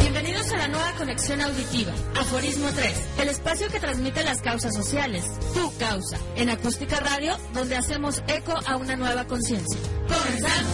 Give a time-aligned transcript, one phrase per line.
[0.00, 5.24] Bienvenidos a la nueva conexión auditiva, Aforismo 3, el espacio que transmite las causas sociales,
[5.54, 9.80] tu causa, en Acústica Radio, donde hacemos eco a una nueva conciencia.
[10.06, 10.72] ¡Comenzamos!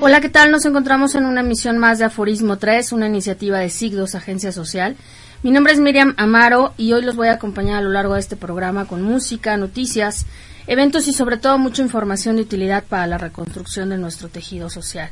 [0.00, 0.50] Hola, ¿qué tal?
[0.50, 4.96] Nos encontramos en una emisión más de Aforismo 3, una iniciativa de Sigdos, Agencia Social.
[5.44, 8.20] Mi nombre es Miriam Amaro y hoy los voy a acompañar a lo largo de
[8.20, 10.26] este programa con música, noticias,
[10.66, 15.10] eventos y sobre todo mucha información de utilidad para la reconstrucción de nuestro tejido social.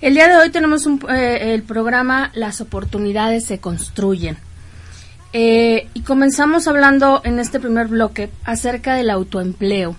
[0.00, 4.36] El día de hoy tenemos un, eh, el programa Las oportunidades se construyen.
[5.32, 9.94] Eh, y comenzamos hablando en este primer bloque acerca del autoempleo.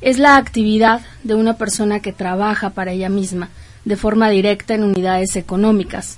[0.00, 3.50] Es la actividad de una persona que trabaja para ella misma
[3.84, 6.16] de forma directa en unidades económicas,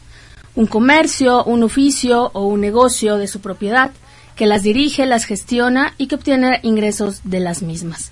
[0.56, 3.92] un comercio, un oficio o un negocio de su propiedad,
[4.34, 8.10] que las dirige, las gestiona y que obtiene ingresos de las mismas.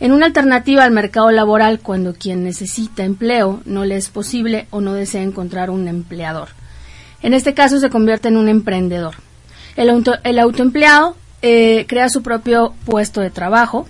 [0.00, 4.80] En una alternativa al mercado laboral, cuando quien necesita empleo no le es posible o
[4.80, 6.48] no desea encontrar un empleador.
[7.22, 9.14] En este caso se convierte en un emprendedor.
[9.76, 13.86] El, auto, el autoempleado eh, crea su propio puesto de trabajo,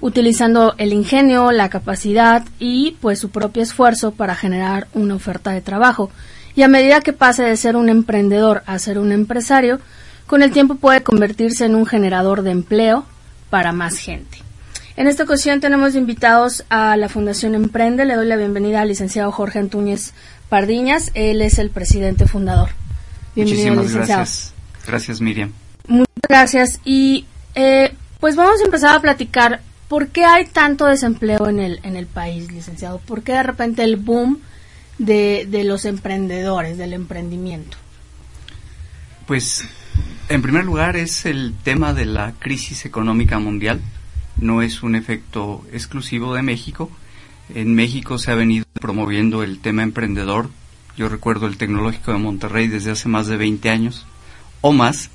[0.00, 5.60] utilizando el ingenio, la capacidad y pues su propio esfuerzo para generar una oferta de
[5.60, 6.10] trabajo.
[6.60, 9.80] Y a medida que pase de ser un emprendedor a ser un empresario,
[10.26, 13.06] con el tiempo puede convertirse en un generador de empleo
[13.48, 14.36] para más gente.
[14.98, 18.04] En esta ocasión tenemos invitados a la Fundación Emprende.
[18.04, 20.12] Le doy la bienvenida al licenciado Jorge Antúñez
[20.50, 21.12] Pardiñas.
[21.14, 22.68] Él es el presidente fundador.
[23.34, 24.18] Bienvenido, Muchísimas licenciado.
[24.18, 24.52] gracias.
[24.86, 25.52] Gracias, Miriam.
[25.88, 26.80] Muchas gracias.
[26.84, 27.24] Y
[27.54, 31.96] eh, pues vamos a empezar a platicar ¿Por qué hay tanto desempleo en el, en
[31.96, 32.98] el país, licenciado?
[32.98, 34.40] ¿Por qué de repente el boom
[35.00, 37.78] de, de los emprendedores, del emprendimiento?
[39.26, 39.64] Pues,
[40.28, 43.80] en primer lugar, es el tema de la crisis económica mundial.
[44.36, 46.90] No es un efecto exclusivo de México.
[47.54, 50.50] En México se ha venido promoviendo el tema emprendedor.
[50.96, 54.06] Yo recuerdo el Tecnológico de Monterrey desde hace más de 20 años
[54.60, 55.10] o más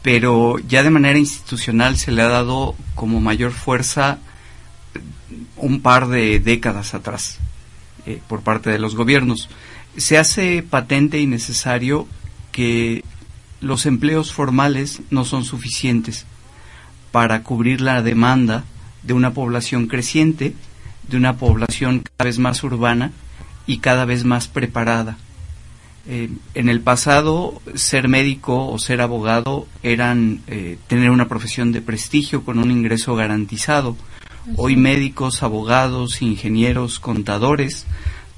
[0.00, 4.18] pero ya de manera institucional se le ha dado como mayor fuerza
[5.56, 7.40] un par de décadas atrás
[8.08, 9.48] eh, por parte de los gobiernos.
[9.96, 12.06] Se hace patente y necesario
[12.52, 13.04] que
[13.60, 16.24] los empleos formales no son suficientes
[17.12, 18.64] para cubrir la demanda
[19.02, 20.54] de una población creciente,
[21.08, 23.12] de una población cada vez más urbana
[23.66, 25.16] y cada vez más preparada
[26.10, 31.82] eh, en el pasado, ser médico o ser abogado eran eh, tener una profesión de
[31.82, 33.94] prestigio con un ingreso garantizado.
[34.56, 37.86] Hoy médicos, abogados, ingenieros, contadores,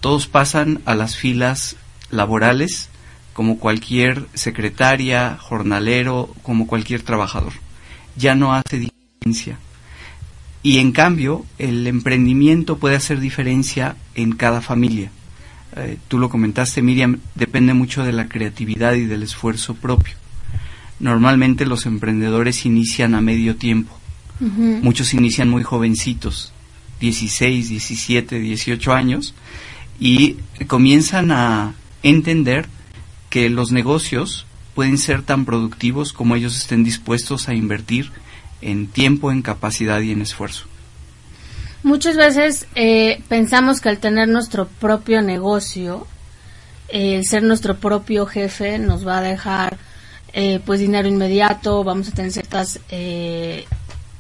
[0.01, 1.77] todos pasan a las filas
[2.11, 2.89] laborales
[3.33, 7.53] como cualquier secretaria, jornalero, como cualquier trabajador.
[8.17, 9.59] Ya no hace diferencia.
[10.63, 15.11] Y en cambio, el emprendimiento puede hacer diferencia en cada familia
[15.77, 20.15] eh, tú lo comentaste Miriam, depende mucho de la creatividad y del esfuerzo propio.
[20.99, 23.99] Normalmente los emprendedores inician a medio tiempo.
[24.41, 26.53] Muchos inician muy jovencitos,
[27.01, 29.35] 16, 17, 18 años,
[29.99, 30.37] y
[30.67, 32.67] comienzan a entender
[33.29, 38.11] que los negocios pueden ser tan productivos como ellos estén dispuestos a invertir
[38.63, 40.67] en tiempo, en capacidad y en esfuerzo.
[41.83, 46.07] Muchas veces eh, pensamos que al tener nuestro propio negocio,
[46.89, 49.79] el ser nuestro propio jefe nos va a dejar
[50.33, 53.67] eh, pues dinero inmediato, vamos a tener ciertas eh,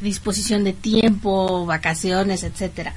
[0.00, 2.94] disposición de tiempo, vacaciones, etcétera.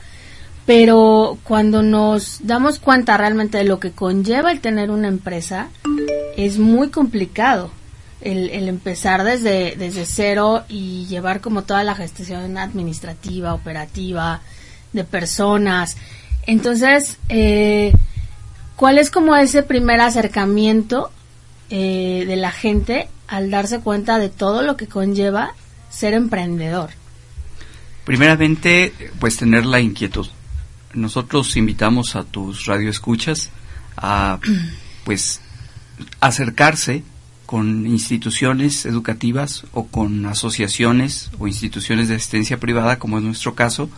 [0.66, 5.68] Pero cuando nos damos cuenta realmente de lo que conlleva el tener una empresa,
[6.38, 7.72] es muy complicado
[8.22, 14.42] el, el, empezar desde, desde cero y llevar como toda la gestión administrativa, operativa,
[14.94, 15.98] de personas.
[16.46, 17.94] Entonces, eh,
[18.78, 21.12] ¿cuál es como ese primer acercamiento
[21.70, 25.54] eh, de la gente al darse cuenta de todo lo que conlleva
[25.94, 26.92] ser emprendedor?
[28.06, 30.28] Primeramente, pues tener la inquietud.
[30.94, 33.50] Nosotros invitamos a tus radioescuchas
[33.96, 34.40] a,
[35.06, 35.42] pues,
[36.20, 37.04] acercarse
[37.46, 43.90] con instituciones educativas o con asociaciones o instituciones de asistencia privada, como es nuestro caso,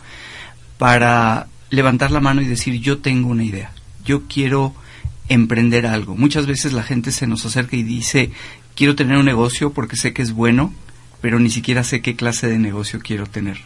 [0.78, 3.72] para levantar la mano y decir yo tengo una idea,
[4.04, 4.74] yo quiero
[5.28, 6.16] emprender algo.
[6.16, 8.30] Muchas veces la gente se nos acerca y dice
[8.74, 10.72] quiero tener un negocio porque sé que es bueno,
[11.26, 13.58] pero ni siquiera sé qué clase de negocio quiero tener.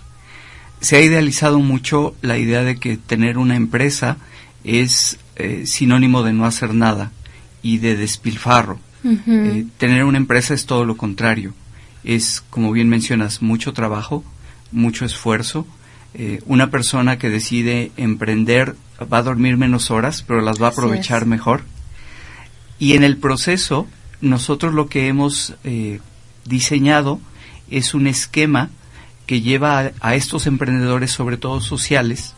[0.80, 4.16] Se ha idealizado mucho la idea de que tener una empresa
[4.64, 7.12] es eh, sinónimo de no hacer nada
[7.62, 8.80] y de despilfarro.
[9.04, 11.52] Eh, tener una empresa es todo lo contrario.
[12.02, 14.24] Es, como bien mencionas, mucho trabajo,
[14.72, 15.66] mucho esfuerzo.
[16.14, 20.70] Eh, una persona que decide emprender va a dormir menos horas, pero las va a
[20.70, 21.64] aprovechar mejor.
[22.78, 23.86] Y en el proceso,
[24.22, 25.56] nosotros lo que hemos
[26.46, 27.20] diseñado
[27.70, 28.70] es un esquema
[29.26, 32.34] que lleva a, estos emprendedores, sobre todo sociales,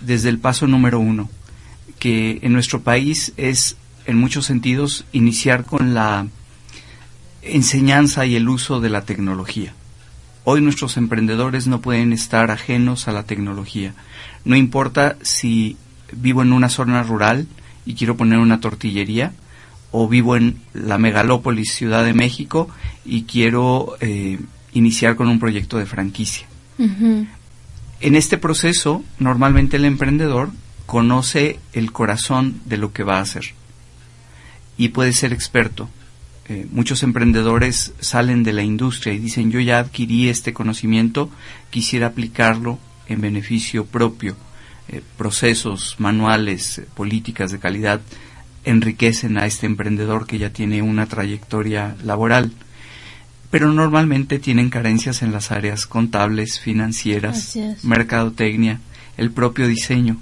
[0.00, 1.30] desde el paso número uno,
[1.98, 6.26] que en nuestro país es, en muchos sentidos, iniciar con la
[7.42, 9.72] enseñanza y el uso de la tecnología.
[10.44, 13.94] Hoy nuestros emprendedores no pueden estar ajenos a la tecnología.
[14.44, 15.76] No importa si
[16.12, 17.48] vivo en una zona rural
[17.84, 19.32] y quiero poner una tortillería,
[19.90, 22.68] o vivo en la megalópolis Ciudad de México
[23.04, 24.38] y quiero eh,
[24.76, 26.46] iniciar con un proyecto de franquicia.
[26.78, 30.50] En este proceso, normalmente el emprendedor
[30.84, 33.54] conoce el corazón de lo que va a hacer
[34.76, 35.88] y puede ser experto.
[36.48, 41.30] Eh, muchos emprendedores salen de la industria y dicen yo ya adquirí este conocimiento,
[41.70, 42.78] quisiera aplicarlo
[43.08, 44.36] en beneficio propio.
[44.88, 48.00] Eh, procesos, manuales, eh, políticas de calidad
[48.64, 52.52] enriquecen a este emprendedor que ya tiene una trayectoria laboral
[53.56, 58.80] pero normalmente tienen carencias en las áreas contables, financieras, mercadotecnia,
[59.16, 60.18] el propio diseño.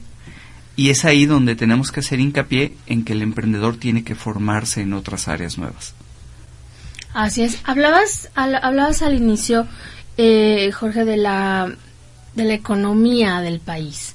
[0.77, 4.83] Y es ahí donde tenemos que hacer hincapié en que el emprendedor tiene que formarse
[4.83, 5.95] en otras áreas nuevas.
[7.13, 7.59] Así es.
[7.65, 9.67] Hablabas al, hablabas al inicio,
[10.17, 11.75] eh, Jorge, de la,
[12.37, 14.15] de la economía del país.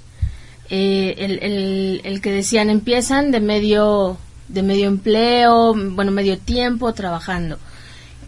[0.70, 4.18] Eh, el, el, el, que decían empiezan de medio
[4.48, 7.60] de medio empleo, bueno, medio tiempo trabajando.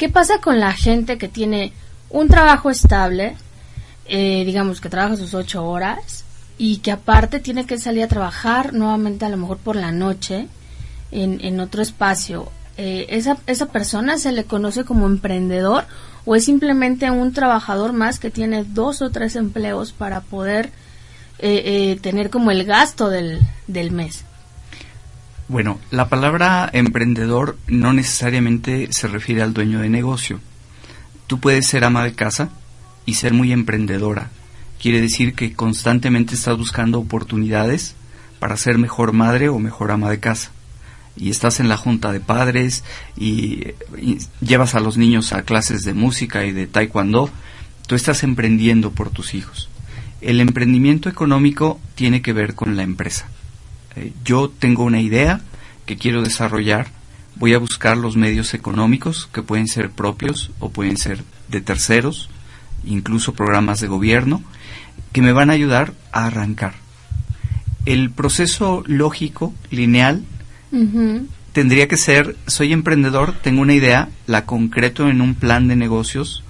[0.01, 1.73] ¿Qué pasa con la gente que tiene
[2.09, 3.35] un trabajo estable,
[4.07, 6.23] eh, digamos que trabaja sus ocho horas
[6.57, 10.47] y que aparte tiene que salir a trabajar nuevamente a lo mejor por la noche
[11.11, 12.51] en, otro espacio?
[12.77, 15.83] Eh, esa, ¿Esa persona se le conoce como emprendedor
[16.25, 20.71] o es simplemente un trabajador más que tiene dos o tres empleos para poder
[21.37, 24.25] eh, tener como el gasto del, del mes?
[25.51, 30.39] Bueno, la palabra emprendedor no necesariamente se refiere al dueño de negocio.
[31.27, 32.51] Tú puedes ser ama de casa
[33.05, 34.29] y ser muy emprendedora.
[34.81, 37.95] Quiere decir que constantemente estás buscando oportunidades
[38.39, 40.51] para ser mejor madre o mejor ama de casa.
[41.17, 42.85] Y estás en la junta de padres
[43.17, 43.73] y,
[44.39, 47.29] llevas a los niños a clases de música y de taekwondo.
[47.87, 49.67] Tú estás emprendiendo por tus hijos.
[50.21, 53.27] El emprendimiento económico tiene que ver con la empresa.
[53.95, 55.41] Eh, yo tengo una idea
[55.85, 56.87] que quiero desarrollar,
[57.35, 62.29] voy a buscar los medios económicos que pueden ser propios o pueden ser de terceros,
[62.85, 64.43] incluso programas de gobierno,
[65.11, 66.73] que me van a ayudar a arrancar.
[67.85, 70.23] El proceso lógico, lineal,
[71.51, 76.43] tendría que ser, soy emprendedor, tengo una idea, la concreto en un plan de negocios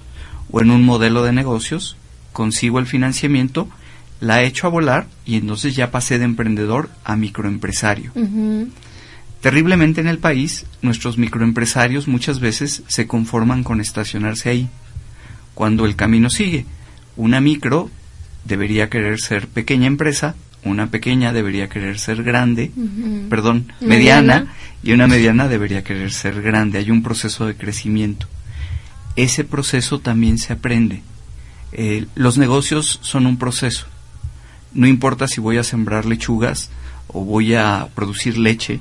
[0.50, 1.96] o en un modelo de negocios,
[2.32, 3.68] consigo el financiamiento
[4.22, 8.12] la he hecho a volar y entonces ya pasé de emprendedor a microempresario.
[9.40, 14.68] Terriblemente en el país, nuestros microempresarios muchas veces se conforman con estacionarse ahí,
[15.54, 16.66] cuando el camino sigue.
[17.16, 17.90] Una micro
[18.44, 22.70] debería querer ser pequeña empresa, una pequeña debería querer ser grande,
[23.28, 26.78] perdón, mediana, y una mediana debería querer ser grande.
[26.78, 28.28] Hay un proceso de crecimiento.
[29.16, 31.02] Ese proceso también se aprende.
[31.72, 33.86] Eh, los negocios son un proceso.
[34.74, 36.70] No importa si voy a sembrar lechugas
[37.08, 38.80] o voy a producir leche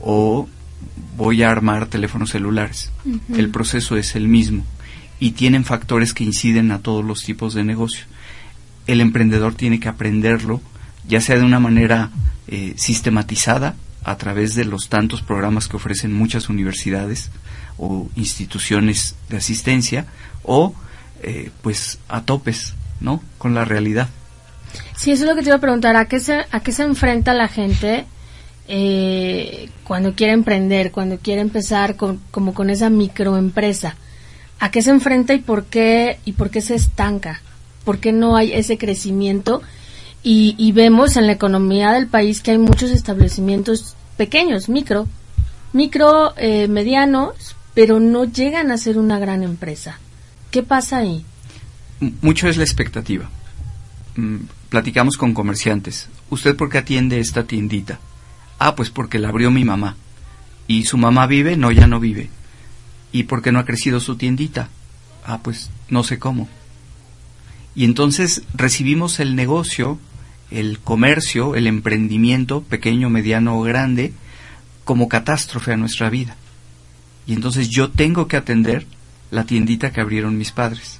[0.00, 0.48] o
[1.16, 2.90] voy a armar teléfonos celulares.
[3.34, 4.64] El proceso es el mismo
[5.20, 8.04] y tienen factores que inciden a todos los tipos de negocio.
[8.86, 10.60] El emprendedor tiene que aprenderlo,
[11.08, 12.10] ya sea de una manera
[12.48, 17.30] eh, sistematizada a través de los tantos programas que ofrecen muchas universidades
[17.78, 20.06] o instituciones de asistencia
[20.42, 20.74] o
[21.22, 23.22] eh, pues a topes, ¿no?
[23.38, 24.10] Con la realidad.
[24.96, 25.96] Sí, eso es lo que te iba a preguntar.
[25.96, 28.04] ¿A qué se, a qué se enfrenta la gente
[28.68, 33.96] eh, cuando quiere emprender, cuando quiere empezar con, como con esa microempresa?
[34.60, 37.40] ¿A qué se enfrenta y por qué, y por qué se estanca?
[37.84, 39.62] ¿Por qué no hay ese crecimiento?
[40.22, 45.06] Y, y vemos en la economía del país que hay muchos establecimientos pequeños, micro,
[45.74, 49.98] micro, eh, medianos, pero no llegan a ser una gran empresa.
[50.50, 51.24] ¿Qué pasa ahí?
[52.22, 53.28] Mucho es la expectativa.
[54.74, 56.08] Platicamos con comerciantes.
[56.30, 58.00] ¿Usted por qué atiende esta tiendita?
[58.58, 59.94] Ah, pues porque la abrió mi mamá.
[60.66, 61.56] ¿Y su mamá vive?
[61.56, 62.28] No, ya no vive.
[63.12, 64.70] ¿Y por qué no ha crecido su tiendita?
[65.24, 66.48] Ah, pues no sé cómo.
[67.76, 70.00] Y entonces recibimos el negocio,
[70.50, 74.12] el comercio, el emprendimiento, pequeño, mediano o grande,
[74.82, 76.34] como catástrofe a nuestra vida.
[77.28, 78.88] Y entonces yo tengo que atender
[79.30, 80.98] la tiendita que abrieron mis padres.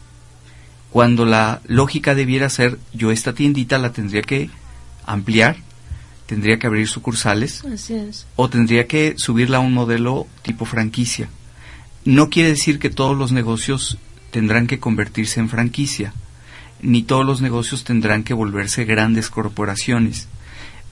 [0.95, 4.49] Cuando la lógica debiera ser, yo esta tiendita la tendría que
[5.05, 5.57] ampliar,
[6.27, 7.65] tendría que abrir sucursales,
[8.37, 11.29] o tendría que subirla a un modelo tipo franquicia.
[12.05, 13.99] No quiere decir que todos los negocios
[14.31, 16.13] tendrán que convertirse en franquicia,
[16.81, 20.29] ni todos los negocios tendrán que volverse grandes corporaciones.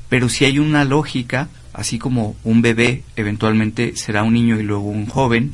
[0.09, 4.89] Pero si hay una lógica, así como un bebé eventualmente será un niño y luego
[4.89, 5.53] un joven,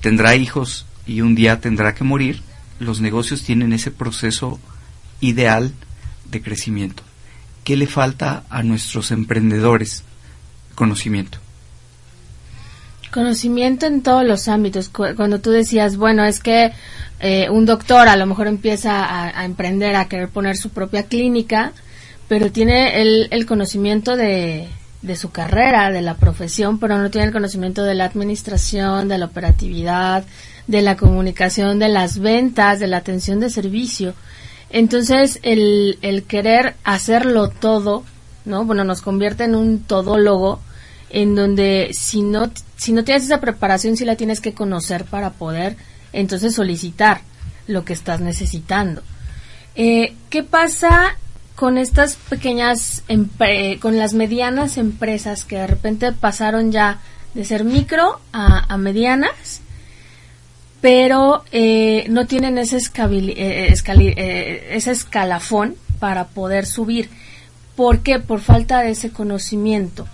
[0.00, 2.42] tendrá hijos y un día tendrá que morir,
[2.78, 4.58] los negocios tienen ese proceso
[5.20, 5.72] ideal
[6.30, 7.02] de crecimiento.
[7.64, 10.02] ¿Qué le falta a nuestros emprendedores?
[10.74, 11.38] Conocimiento.
[13.12, 14.88] Conocimiento en todos los ámbitos.
[14.88, 16.72] Cuando tú decías, bueno, es que
[17.20, 21.72] eh, un doctor a lo mejor empieza a, emprender, a querer poner su propia clínica,
[22.28, 24.68] pero tiene el, el conocimiento de,
[25.04, 29.18] de su carrera, de la profesión, pero no tiene el conocimiento de la administración, de
[29.18, 30.24] la operatividad,
[30.66, 34.14] de la comunicación, de las ventas, de la atención de servicio.
[34.70, 38.04] Entonces, el, el querer hacerlo todo,
[38.44, 38.64] ¿no?
[38.64, 40.60] Bueno, nos convierte en un todólogo
[41.10, 45.30] en donde si no, si no tienes esa preparación, si la tienes que conocer para
[45.30, 45.76] poder
[46.12, 47.20] entonces solicitar
[47.66, 49.02] lo que estás necesitando.
[49.76, 51.16] Eh, ¿Qué pasa
[51.54, 53.04] con estas pequeñas,
[53.80, 57.00] con las medianas empresas que de repente pasaron ya
[57.34, 59.60] de ser micro a, medianas,
[60.84, 67.08] pero eh, no tienen ese, eh, ese escalafón para poder subir?
[67.74, 68.18] ¿Por qué?
[68.18, 70.06] Por falta de ese conocimiento.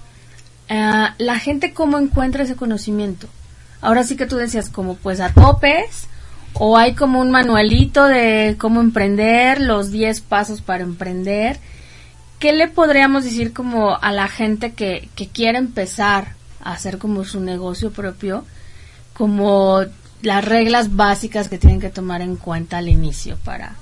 [0.68, 3.26] Ah, la gente cómo encuentra ese conocimiento.
[3.80, 6.06] Ahora sí que tú decías como pues a topes
[6.52, 11.58] o hay como un manualito de cómo emprender, los 10 pasos para emprender.
[12.38, 17.24] ¿Qué le podríamos decir como a la gente que, que quiere empezar a hacer como
[17.24, 18.44] su negocio propio,
[19.14, 19.84] como
[20.22, 23.74] las reglas básicas que tienen que tomar en cuenta al inicio para...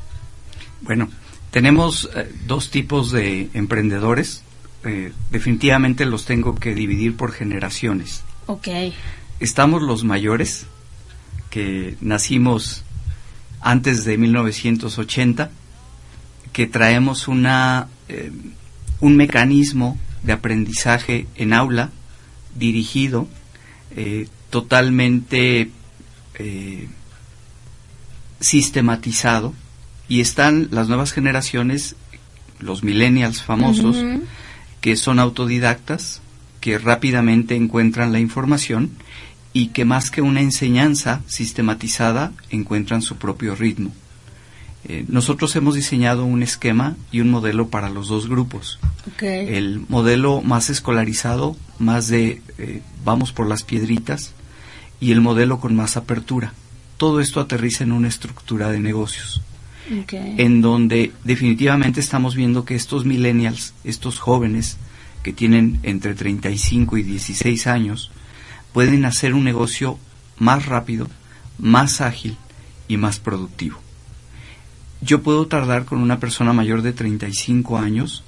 [0.82, 1.08] Bueno,
[1.50, 4.42] tenemos eh, dos tipos de emprendedores
[4.84, 8.22] eh, definitivamente los tengo que dividir por generaciones.
[8.46, 8.68] Ok.
[9.40, 10.66] Estamos los mayores,
[11.50, 12.84] que nacimos
[13.60, 15.50] antes de 1980,
[16.52, 18.30] que traemos una, eh,
[19.00, 21.90] un mecanismo de aprendizaje en aula
[22.54, 23.28] dirigido,
[26.38, 26.88] eh,
[28.40, 29.54] sistematizado,
[30.08, 31.96] y están las nuevas generaciones,
[32.60, 33.96] los millennials famosos,
[34.80, 36.20] que son autodidactas,
[36.60, 38.90] que rápidamente encuentran la información
[39.52, 43.92] y que más que una enseñanza sistematizada encuentran su propio ritmo.
[44.84, 48.78] Eh, nosotros hemos diseñado un esquema y un modelo para los dos grupos.
[49.20, 54.32] El modelo más escolarizado, más de eh, vamos por las piedritas,
[55.00, 56.52] y el modelo con más apertura.
[56.96, 59.42] Todo esto aterriza en una estructura de negocios
[60.10, 64.76] en donde definitivamente estamos viendo que estos millennials, estos jóvenes
[65.22, 68.10] que tienen entre 35 y 16 años,
[68.72, 69.98] pueden hacer un negocio
[70.38, 71.08] más rápido,
[71.58, 72.36] más ágil
[72.86, 73.78] y más productivo.
[75.00, 78.24] Yo puedo tardar con una persona mayor de 35 años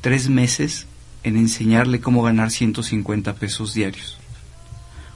[0.00, 0.86] tres meses
[1.22, 4.18] en enseñarle cómo ganar 150 pesos diarios.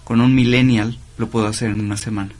[0.09, 2.33] Con un millennial lo puedo hacer en una semana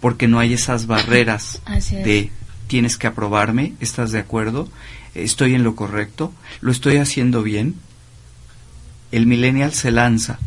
[0.00, 2.32] porque no hay esas barreras de
[2.66, 4.68] tienes que aprobarme, estás de acuerdo,
[5.14, 7.76] estoy en lo correcto, lo estoy haciendo bien.
[9.12, 10.40] El millennial se lanza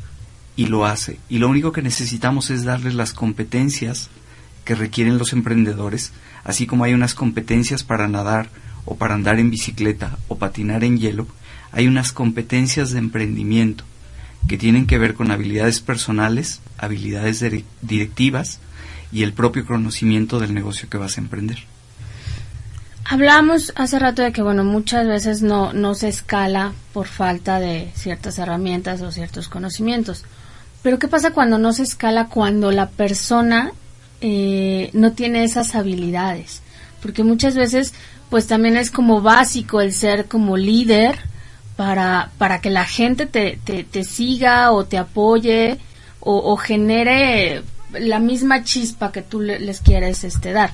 [0.58, 1.20] y lo hace.
[1.30, 4.10] Y lo único que necesitamos es darles las competencias
[4.66, 6.12] que requieren los emprendedores,
[6.44, 8.50] así como hay unas competencias para nadar
[8.84, 11.28] o para andar en bicicleta o patinar en hielo,
[11.72, 13.86] hay unas competencias de emprendimiento
[14.48, 17.44] que tienen que ver con habilidades personales, habilidades
[17.82, 18.60] directivas,
[19.12, 21.60] y el propio conocimiento del negocio que vas a emprender.
[23.06, 27.92] Hablábamos hace rato de que, bueno, muchas veces no, no se escala por falta de
[27.94, 30.24] ciertas herramientas o ciertos conocimientos.
[30.82, 33.74] Pero ¿qué pasa cuando no se escala cuando la persona
[34.22, 36.62] eh, no tiene esas habilidades?
[37.02, 37.94] Porque muchas veces,
[38.30, 41.20] pues también es como básico el ser como líder
[41.76, 45.78] para, para que la gente te, te, siga o te apoye
[46.20, 47.64] o, genere
[47.94, 50.72] la misma chispa que tú les quieres este dar.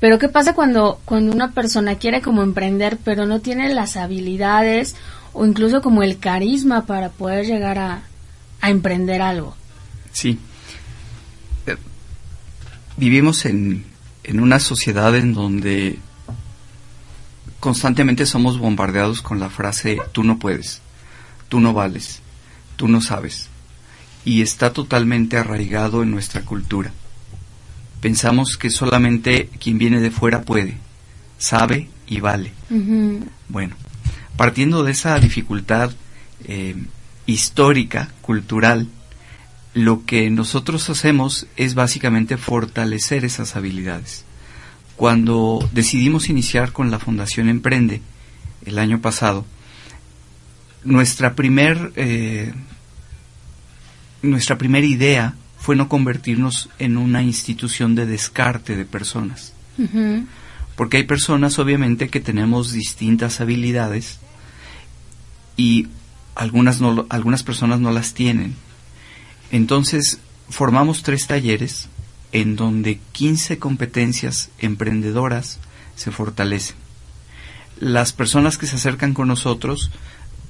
[0.00, 4.96] Pero ¿qué pasa cuando, cuando una persona quiere como emprender, pero no tiene las habilidades
[5.32, 8.02] o incluso como el carisma para poder llegar a,
[8.60, 9.56] a emprender algo?
[10.12, 10.38] Sí.
[11.66, 11.76] Eh,
[12.96, 13.84] vivimos en,
[14.24, 15.98] en una sociedad en donde
[17.60, 20.80] constantemente somos bombardeados con la frase tú no puedes,
[21.48, 22.20] tú no vales,
[22.76, 23.48] tú no sabes.
[24.24, 26.92] Y está totalmente arraigado en nuestra cultura
[28.00, 30.76] pensamos que solamente quien viene de fuera puede,
[31.38, 32.52] sabe y vale.
[33.48, 33.76] Bueno,
[34.36, 35.90] partiendo de esa dificultad
[36.44, 36.76] eh,
[37.26, 38.88] histórica, cultural,
[39.74, 44.24] lo que nosotros hacemos es básicamente fortalecer esas habilidades.
[44.98, 48.02] Cuando decidimos iniciar con la Fundación Emprende
[48.66, 49.46] el año pasado,
[50.82, 52.52] nuestra primer eh,
[54.22, 59.52] nuestra primera idea fue no convertirnos en una institución de descarte de personas.
[60.74, 64.18] Porque hay personas, obviamente, que tenemos distintas habilidades
[65.56, 65.86] y
[66.34, 68.56] algunas, no, algunas personas no las tienen.
[69.52, 71.88] Entonces, formamos tres talleres
[72.32, 75.58] en donde 15 competencias emprendedoras
[75.96, 76.76] se fortalecen.
[77.80, 79.90] Las personas que se acercan con nosotros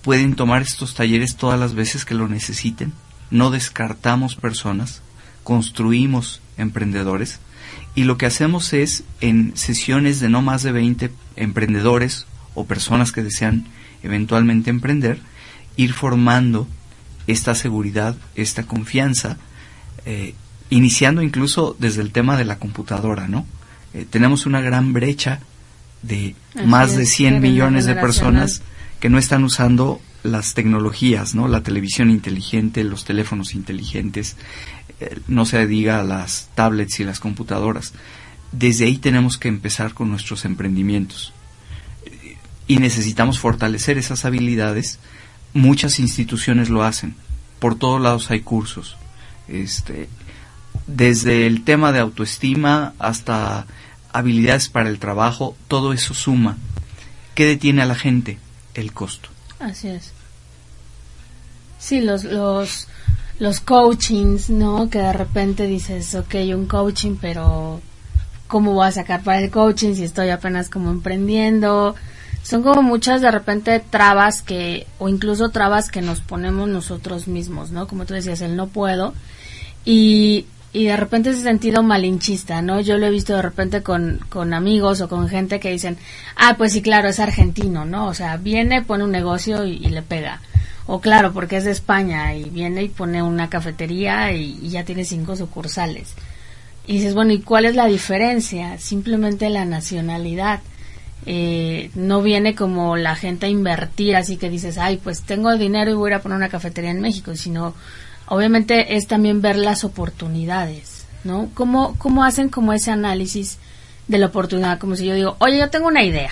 [0.02, 2.92] pueden tomar estos talleres todas las veces que lo necesiten.
[3.30, 5.02] No descartamos personas
[5.48, 7.40] construimos emprendedores
[7.94, 13.12] y lo que hacemos es en sesiones de no más de 20 emprendedores o personas
[13.12, 13.64] que desean
[14.02, 15.20] eventualmente emprender,
[15.78, 16.68] ir formando
[17.26, 19.38] esta seguridad, esta confianza,
[20.04, 20.34] eh,
[20.70, 23.46] iniciando incluso desde el tema de la computadora, ¿no?
[23.94, 25.40] Eh, tenemos una gran brecha
[26.02, 26.34] de
[26.64, 28.62] más de 100 millones de personas
[29.00, 31.48] que no están usando las tecnologías, ¿no?
[31.48, 34.36] La televisión inteligente, los teléfonos inteligentes,
[35.00, 37.92] eh, no se diga las tablets y las computadoras.
[38.52, 41.32] Desde ahí tenemos que empezar con nuestros emprendimientos.
[42.66, 44.98] Y necesitamos fortalecer esas habilidades.
[45.54, 47.14] Muchas instituciones lo hacen.
[47.60, 48.96] Por todos lados hay cursos.
[49.48, 50.08] Este,
[50.88, 53.66] desde el tema de autoestima hasta
[54.12, 56.56] habilidades para el trabajo, todo eso suma.
[57.34, 58.38] ¿Qué detiene a la gente?
[58.74, 59.28] El costo.
[59.60, 60.12] Así es.
[61.78, 62.88] Sí, los, los,
[63.38, 64.90] los coachings, ¿no?
[64.90, 67.80] Que de repente dices, ok, un coaching, pero
[68.48, 71.94] ¿cómo voy a sacar para el coaching si estoy apenas como emprendiendo?
[72.42, 77.70] Son como muchas de repente trabas que, o incluso trabas que nos ponemos nosotros mismos,
[77.70, 77.86] ¿no?
[77.86, 79.12] Como tú decías, el no puedo.
[79.84, 82.80] Y, y de repente ese sentido malinchista, ¿no?
[82.80, 85.96] Yo lo he visto de repente con, con amigos o con gente que dicen,
[86.36, 88.06] ah, pues sí, claro, es argentino, ¿no?
[88.06, 90.40] O sea, viene, pone un negocio y le pega.
[90.90, 95.04] O claro, porque es de España y viene y pone una cafetería y, ya tiene
[95.04, 96.14] cinco sucursales.
[96.86, 98.78] Y dices, bueno, ¿y cuál es la diferencia?
[98.78, 100.60] Simplemente la nacionalidad.
[101.26, 105.58] Eh, no viene como la gente a invertir, así que dices, ay, pues tengo el
[105.58, 107.74] dinero y voy a ir a poner una cafetería en México, sino
[108.28, 111.50] obviamente es también ver las oportunidades, ¿no?
[111.54, 113.58] ¿Cómo, cómo hacen como ese análisis
[114.06, 114.78] de la oportunidad?
[114.78, 116.30] Como si yo digo, oye, yo tengo una idea,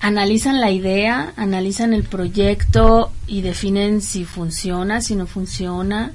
[0.00, 6.12] analizan la idea, analizan el proyecto y definen si funciona, si no funciona,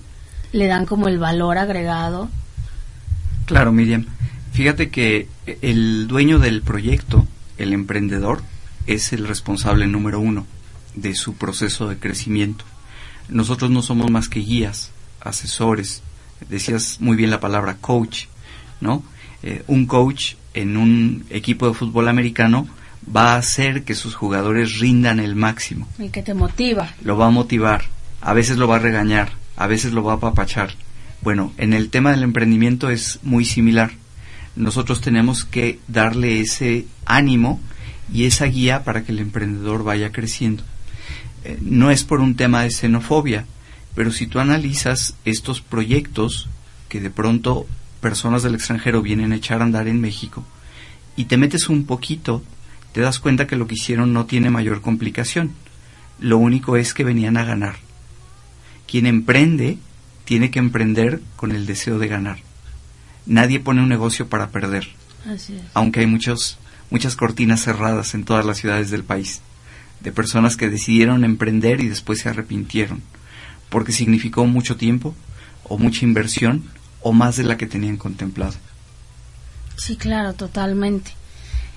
[0.51, 2.29] le dan como el valor agregado.
[3.45, 4.05] Claro, Miriam.
[4.53, 5.27] Fíjate que
[5.61, 8.41] el dueño del proyecto, el emprendedor,
[8.87, 10.45] es el responsable número uno
[10.95, 12.63] de su proceso de crecimiento.
[13.29, 16.01] Nosotros no somos más que guías, asesores.
[16.49, 18.25] Decías muy bien la palabra coach,
[18.81, 19.03] ¿no?
[19.43, 22.67] Eh, un coach en un equipo de fútbol americano
[23.15, 25.87] va a hacer que sus jugadores rindan el máximo.
[25.99, 26.93] Y que te motiva.
[27.03, 27.85] Lo va a motivar,
[28.21, 30.71] a veces lo va a regañar, a veces lo va a apapachar.
[31.21, 33.91] Bueno, en el tema del emprendimiento es muy similar.
[34.55, 37.59] Nosotros tenemos que darle ese ánimo
[38.11, 40.63] y esa guía para que el emprendedor vaya creciendo.
[41.45, 43.45] Eh, no es por un tema de xenofobia,
[43.93, 46.49] pero si tú analizas estos proyectos
[46.89, 47.67] que de pronto
[48.01, 50.43] personas del extranjero vienen a echar a andar en México
[51.15, 52.43] y te metes un poquito
[52.95, 55.51] te das cuenta que lo que hicieron no tiene mayor complicación.
[56.17, 57.75] Lo único es que venían a ganar.
[58.87, 59.77] Quien emprende
[60.23, 62.39] tiene que emprender con el deseo de ganar.
[63.25, 64.87] Nadie pone un negocio para perder.
[65.73, 66.57] Aunque hay muchos,
[66.89, 69.41] muchas cortinas cerradas en todas las ciudades del país,
[70.05, 73.01] de personas que decidieron emprender y después se arrepintieron,
[73.69, 75.15] porque significó mucho tiempo,
[75.63, 76.63] o mucha inversión,
[77.01, 78.53] o más de la que tenían contemplado.
[79.77, 81.11] Sí, claro, totalmente.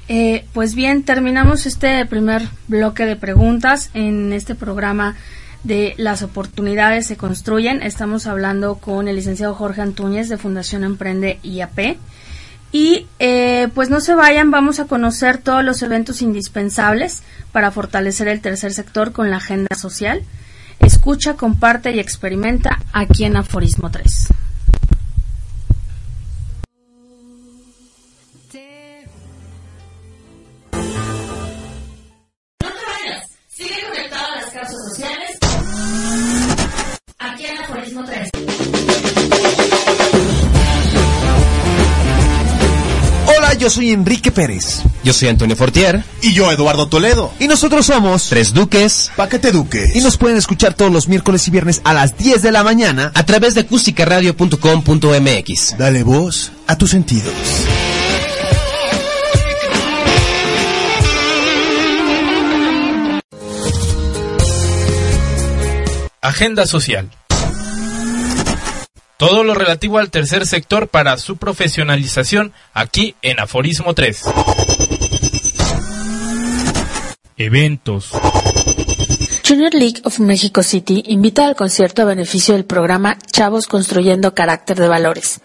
[0.08, 5.16] Eh, pues bien, terminamos este primer bloque de preguntas en este programa
[5.64, 7.82] de las oportunidades se construyen.
[7.82, 11.96] Estamos hablando con el licenciado Jorge Antúñez de Fundación Emprende IAP.
[12.70, 18.28] Y eh, pues no se vayan, vamos a conocer todos los eventos indispensables para fortalecer
[18.28, 20.22] el tercer sector con la agenda social.
[20.80, 24.28] Escucha, comparte y experimenta aquí en Aforismo 3.
[43.68, 44.80] Yo soy Enrique Pérez.
[45.04, 46.02] Yo soy Antonio Fortier.
[46.22, 47.34] Y yo, Eduardo Toledo.
[47.38, 49.10] Y nosotros somos Tres Duques.
[49.14, 49.94] Paquete Duques.
[49.94, 53.12] Y nos pueden escuchar todos los miércoles y viernes a las 10 de la mañana
[53.14, 55.76] a través de acústicaradio.com.mx.
[55.76, 57.34] Dale voz a tus sentidos.
[66.22, 67.10] Agenda Social.
[69.18, 74.22] Todo lo relativo al tercer sector para su profesionalización aquí en Aforismo 3.
[77.36, 78.12] Eventos.
[79.44, 84.78] Junior League of Mexico City invita al concierto a beneficio del programa Chavos Construyendo Carácter
[84.78, 85.40] de Valores,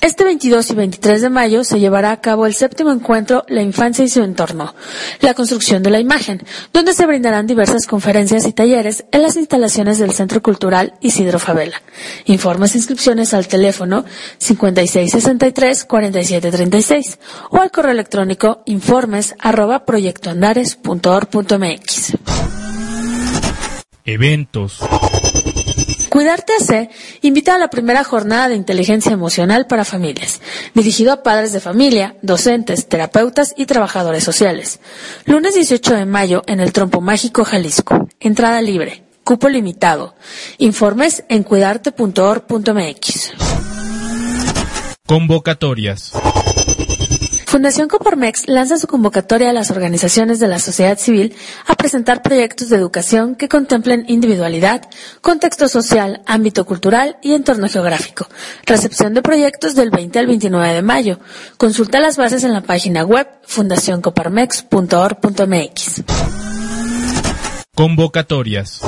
[0.01, 4.03] Este 22 y 23 de mayo se llevará a cabo el séptimo encuentro La infancia
[4.03, 4.75] y su entorno,
[5.21, 9.99] la construcción de la imagen, donde se brindarán diversas conferencias y talleres en las instalaciones
[9.99, 11.83] del Centro Cultural Isidro Favela.
[12.25, 14.07] Informes e inscripciones al teléfono
[14.41, 17.19] 5663-4736
[17.51, 19.35] o al correo electrónico informes.
[24.07, 24.81] Eventos.
[26.11, 26.91] Cuidarte AC
[27.23, 30.41] invita a la primera jornada de inteligencia emocional para familias,
[30.75, 34.81] dirigido a padres de familia, docentes, terapeutas y trabajadores sociales.
[35.25, 38.09] Lunes 18 de mayo en el Trompo Mágico, Jalisco.
[38.19, 39.05] Entrada libre.
[39.23, 40.17] Cupo limitado.
[40.59, 43.31] Informes en cuidarte.org.mx.
[45.07, 46.13] Convocatorias.
[47.51, 51.35] Fundación Coparmex lanza su convocatoria a las organizaciones de la sociedad civil
[51.67, 54.89] a presentar proyectos de educación que contemplen individualidad,
[55.21, 58.29] contexto social, ámbito cultural y entorno geográfico.
[58.67, 61.19] Recepción de proyectos del 20 al 29 de mayo.
[61.57, 66.03] Consulta las bases en la página web fundacioncoparmex.org.mx.
[67.75, 68.81] Convocatorias.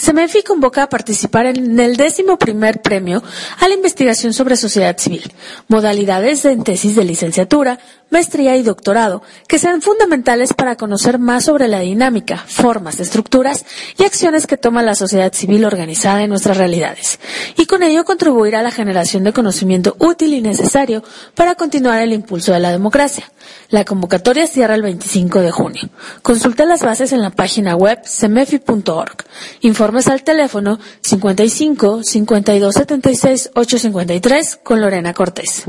[0.00, 3.22] CEMEFI convoca a participar en el décimo primer premio
[3.58, 5.30] a la investigación sobre sociedad civil,
[5.68, 7.78] modalidades en tesis de licenciatura,
[8.10, 13.64] maestría y doctorado, que sean fundamentales para conocer más sobre la dinámica, formas, estructuras
[13.96, 17.18] y acciones que toma la sociedad civil organizada en nuestras realidades,
[17.56, 21.02] y con ello contribuir a la generación de conocimiento útil y necesario
[21.34, 23.30] para continuar el impulso de la democracia.
[23.68, 25.90] La convocatoria cierra el 25 de junio.
[26.22, 29.24] Consulta las bases en la página web cemefi.org.
[29.60, 35.64] Informes al teléfono 55 52 76 853 con Lorena Cortés.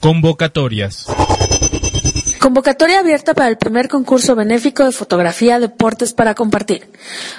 [0.00, 1.06] Convocatorias.
[2.38, 6.88] Convocatoria abierta para el primer concurso benéfico de fotografía Deportes para compartir.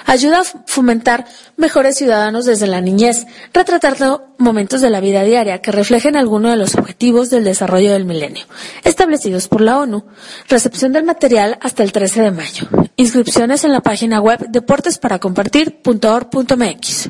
[0.04, 1.24] Ayuda a fomentar
[1.56, 6.58] mejores ciudadanos desde la niñez, retratando momentos de la vida diaria que reflejen algunos de
[6.58, 8.44] los objetivos del desarrollo del milenio,
[8.84, 10.04] establecidos por la ONU.
[10.46, 12.68] Recepción del material hasta el 13 de mayo.
[12.96, 17.08] Inscripciones en la página web deportesparacompartir.org.mx.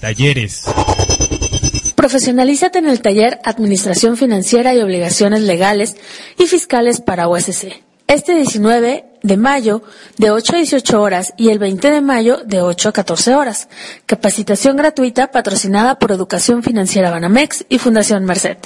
[0.00, 0.64] Talleres.
[2.00, 5.96] Profesionalízate en el taller Administración Financiera y Obligaciones Legales
[6.38, 7.82] y Fiscales para USC.
[8.06, 9.82] Este 19 de mayo
[10.16, 13.68] de 8 a 18 horas y el 20 de mayo de 8 a 14 horas.
[14.06, 18.56] Capacitación gratuita patrocinada por Educación Financiera Banamex y Fundación Merced.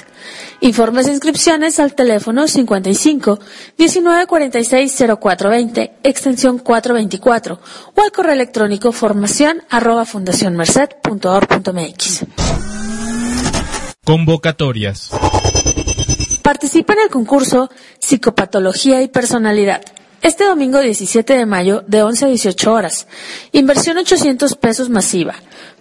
[0.61, 3.39] Informes e inscripciones al teléfono 55
[3.77, 7.59] 19 46 0420 extensión 424
[7.95, 12.44] o al correo electrónico formación arroba fundacionmerced.org.mx.
[14.05, 15.11] Convocatorias.
[16.43, 19.81] Participa en el concurso Psicopatología y Personalidad.
[20.21, 23.07] Este domingo 17 de mayo de 11 a 18 horas.
[23.51, 25.33] Inversión 800 pesos masiva.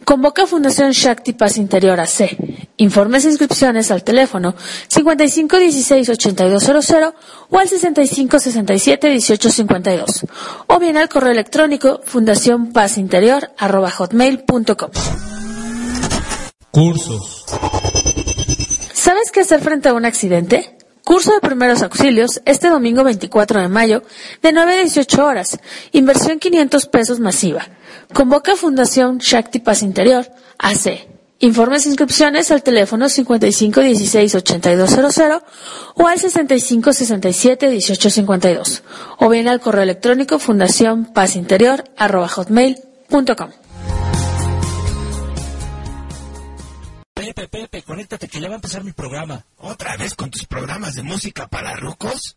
[0.06, 2.34] Convoca Fundación Shakti Paz Interior AC.
[2.78, 4.54] Informes e inscripciones al teléfono
[4.88, 7.12] 5516-8200
[7.50, 10.26] o al 6567-1852
[10.66, 14.90] o bien al correo electrónico fundacionpazinterior.com.
[16.70, 17.44] Cursos.
[19.24, 20.76] ¿Sabes qué hacer frente a un accidente?
[21.02, 24.02] Curso de primeros auxilios este domingo 24 de mayo
[24.42, 25.58] de 9 a 18 horas.
[25.92, 27.66] Inversión 500 pesos masiva.
[28.12, 31.08] Convoca Fundación Shakti Paz Interior, AC.
[31.38, 35.42] Informes e inscripciones al teléfono 5516-8200
[35.94, 38.82] o al 6567-1852
[39.20, 41.06] o bien al correo electrónico fundación
[47.34, 49.44] Pepe, Pepe, conéctate que ya va a empezar mi programa.
[49.58, 52.36] ¿Otra vez con tus programas de música para rucos?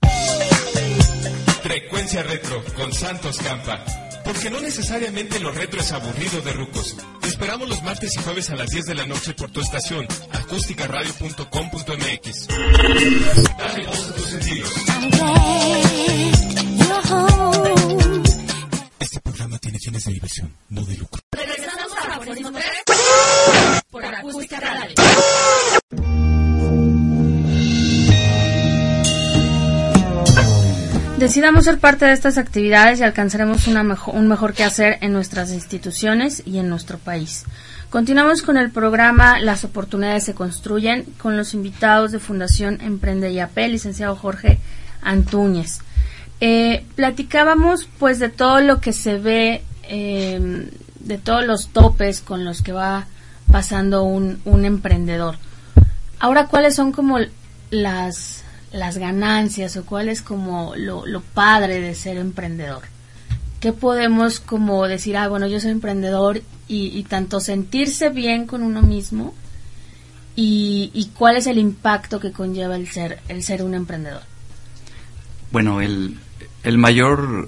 [1.62, 3.86] Frecuencia Retro con Santos Campa.
[4.24, 6.96] Porque no necesariamente lo retro es aburrido de rucos.
[7.22, 10.08] Te esperamos los martes y jueves a las 10 de la noche por tu estación,
[10.32, 12.48] acústicaradio.com.mx.
[13.58, 14.74] Dale voz a tus sentidos.
[19.00, 21.22] Este programa tiene fines de diversión, no de lucro.
[31.18, 36.60] Decidamos ser parte de estas actividades y alcanzaremos un mejor quehacer en nuestras instituciones y
[36.60, 37.46] en nuestro país.
[37.90, 43.40] Continuamos con el programa Las oportunidades se construyen con los invitados de Fundación Emprende y
[43.40, 44.60] AP, licenciado Jorge
[45.02, 45.80] Antúñez.
[46.40, 50.70] Eh, platicábamos pues de todo lo que se ve, eh,
[51.08, 53.08] de todos los topes con los que va
[53.52, 55.38] pasando un, un emprendedor.
[56.20, 57.18] Ahora, ¿cuáles son como
[57.70, 62.84] las, las ganancias o cuál es como lo, lo padre de ser emprendedor?
[63.60, 68.62] ¿Qué podemos como decir, ah, bueno, yo soy emprendedor y, y tanto sentirse bien con
[68.62, 69.34] uno mismo
[70.36, 74.22] y, y cuál es el impacto que conlleva el ser, el ser un emprendedor?
[75.52, 76.20] Bueno, el,
[76.64, 77.48] el mayor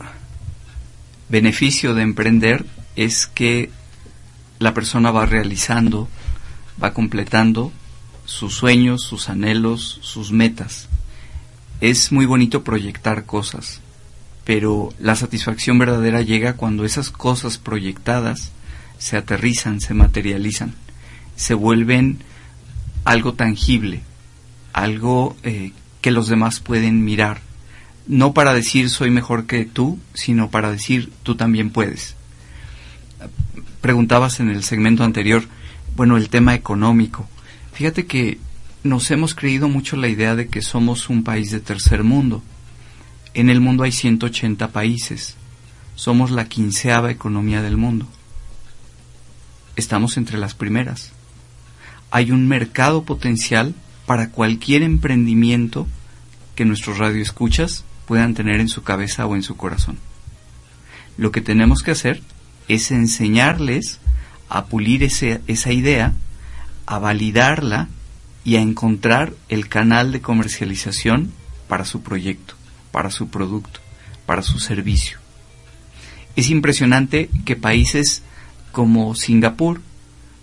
[1.27, 2.65] beneficio de emprender
[2.99, 3.69] es que
[4.59, 6.09] la persona va realizando,
[6.83, 7.71] va completando
[8.25, 10.89] sus sueños, sus anhelos, sus metas.
[11.79, 13.79] Es muy bonito proyectar cosas,
[14.43, 18.51] pero la satisfacción verdadera llega cuando esas cosas proyectadas
[18.97, 20.73] se aterrizan, se materializan,
[21.37, 22.19] se vuelven
[23.05, 24.01] algo tangible,
[24.73, 27.39] algo eh, que los demás pueden mirar.
[28.07, 32.18] No para decir soy mejor que tú, sino para decir tú también puedes.
[33.81, 35.43] Preguntabas en el segmento anterior,
[35.95, 37.27] bueno, el tema económico.
[37.73, 38.39] Fíjate que
[38.83, 42.43] nos hemos creído mucho la idea de que somos un país de tercer mundo.
[43.33, 45.35] En el mundo hay 180 países.
[45.95, 48.07] Somos la quinceava economía del mundo.
[49.75, 51.11] Estamos entre las primeras.
[52.11, 55.87] Hay un mercado potencial para cualquier emprendimiento
[56.55, 59.99] que nuestros radioescuchas puedan tener en su cabeza o en su corazón.
[61.17, 62.21] Lo que tenemos que hacer
[62.69, 63.99] es enseñarles
[64.47, 66.13] a pulir ese- esa idea,
[66.85, 67.89] a validarla
[68.45, 71.31] y a encontrar el canal de comercialización
[71.67, 72.55] para su proyecto,
[72.91, 73.81] para su producto,
[74.25, 75.17] para su servicio.
[76.35, 78.23] Es impresionante que países
[78.71, 79.81] como Singapur,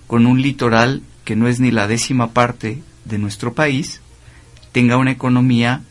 [0.06, 4.00] con un litoral que no es ni la décima parte de nuestro país,
[4.72, 5.82] tenga una economía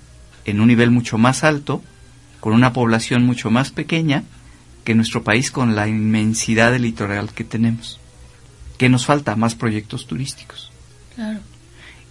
[0.45, 1.81] en un nivel mucho más alto,
[2.39, 4.23] con una población mucho más pequeña
[4.85, 7.99] que nuestro país con la inmensidad del litoral que tenemos.
[8.77, 9.35] ¿Qué nos falta?
[9.35, 10.71] Más proyectos turísticos.
[11.15, 11.39] Claro.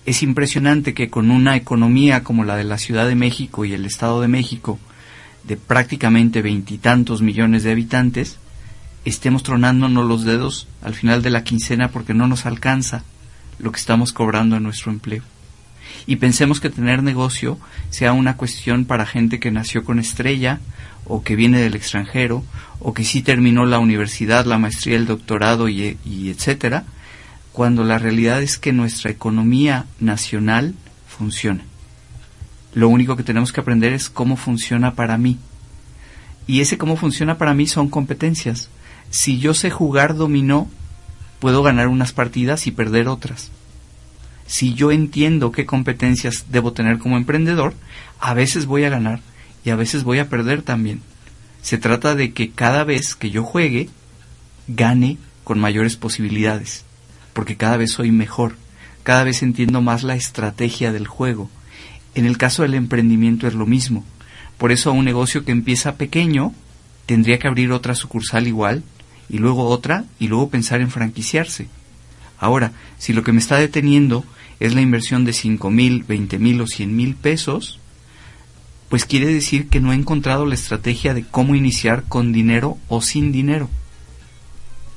[0.04, 3.86] Es impresionante que con una economía como la de la Ciudad de México y el
[3.86, 4.78] Estado de México,
[5.44, 8.38] de prácticamente veintitantos millones de habitantes,
[9.04, 13.04] estemos tronándonos los dedos al final de la quincena porque no nos alcanza
[13.58, 15.22] lo que estamos cobrando en nuestro empleo.
[16.06, 17.58] Y pensemos que tener negocio
[17.90, 20.60] sea una cuestión para gente que nació con estrella
[21.06, 22.44] o que viene del extranjero
[22.80, 26.84] o que sí terminó la universidad, la maestría, el doctorado y, etcétera,
[27.52, 30.74] cuando la realidad es que nuestra economía nacional
[31.06, 31.64] funciona.
[32.74, 35.38] Lo único que tenemos que aprender es cómo funciona para mí.
[36.46, 38.68] Y ese cómo funciona para mí son competencias.
[39.10, 40.68] Si yo sé jugar dominó,
[41.38, 43.50] puedo ganar unas partidas y perder otras.
[44.46, 47.74] Si yo entiendo qué competencias debo tener como emprendedor,
[48.20, 49.20] a veces voy a ganar
[49.64, 51.00] y a veces voy a perder también.
[51.62, 53.88] Se trata de que cada vez que yo juegue,
[54.68, 56.84] gane con mayores posibilidades,
[57.32, 58.56] porque cada vez soy mejor,
[59.02, 61.50] cada vez entiendo más la estrategia del juego.
[62.14, 64.04] En el caso del emprendimiento es lo mismo.
[64.58, 66.54] Por eso un negocio que empieza pequeño
[67.06, 68.82] tendría que abrir otra sucursal igual,
[69.28, 71.68] y luego otra, y luego pensar en franquiciarse.
[72.38, 74.24] Ahora, si lo que me está deteniendo
[74.60, 77.78] es la inversión de 5 mil, 20 mil o 100 mil pesos,
[78.88, 83.00] pues quiere decir que no he encontrado la estrategia de cómo iniciar con dinero o
[83.00, 83.68] sin dinero.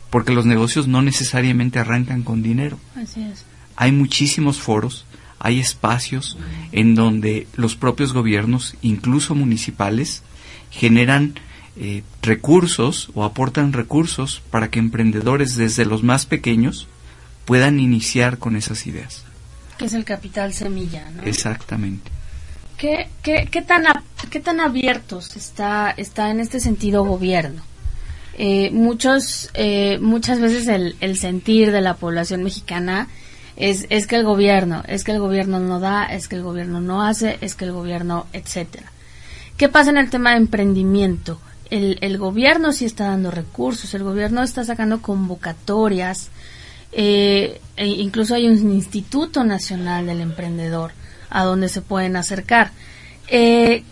[0.10, 2.80] Porque los negocios no necesariamente arrancan con dinero.
[2.96, 3.46] Así es.
[3.76, 5.06] Hay muchísimos foros,
[5.40, 6.38] hay espacios
[6.72, 10.24] en donde los propios gobiernos, incluso municipales,
[10.72, 11.36] generan
[11.76, 16.88] eh, recursos o aportan recursos para que emprendedores desde los más pequeños
[17.48, 19.24] puedan iniciar con esas ideas.
[19.78, 21.24] Que es el capital semilla, ¿no?
[21.24, 22.12] Exactamente.
[22.78, 23.86] ¿Qué, qué, qué tan,
[24.30, 27.64] qué tan abiertos está, está en este sentido gobierno?
[28.38, 33.08] Eh, muchos, eh, muchas veces el, el sentir de la población mexicana
[33.56, 36.82] es, es que el gobierno, es que el gobierno no da, es que el gobierno
[36.82, 38.92] no hace, es que el gobierno, etcétera.
[39.56, 41.40] ¿Qué pasa en el tema de emprendimiento?
[41.70, 46.30] El, el gobierno sí está dando recursos, el gobierno está sacando convocatorias,
[47.00, 50.94] eh, e incluso hay un Instituto Nacional del Emprendedor
[51.30, 52.72] a donde se pueden acercar.
[53.28, 53.84] Eh,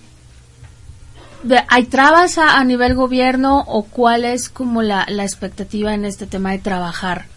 [1.67, 6.25] ¿Hay trabas a, a nivel gobierno o cuál es como la, la expectativa en este
[6.25, 7.27] tema de trabajar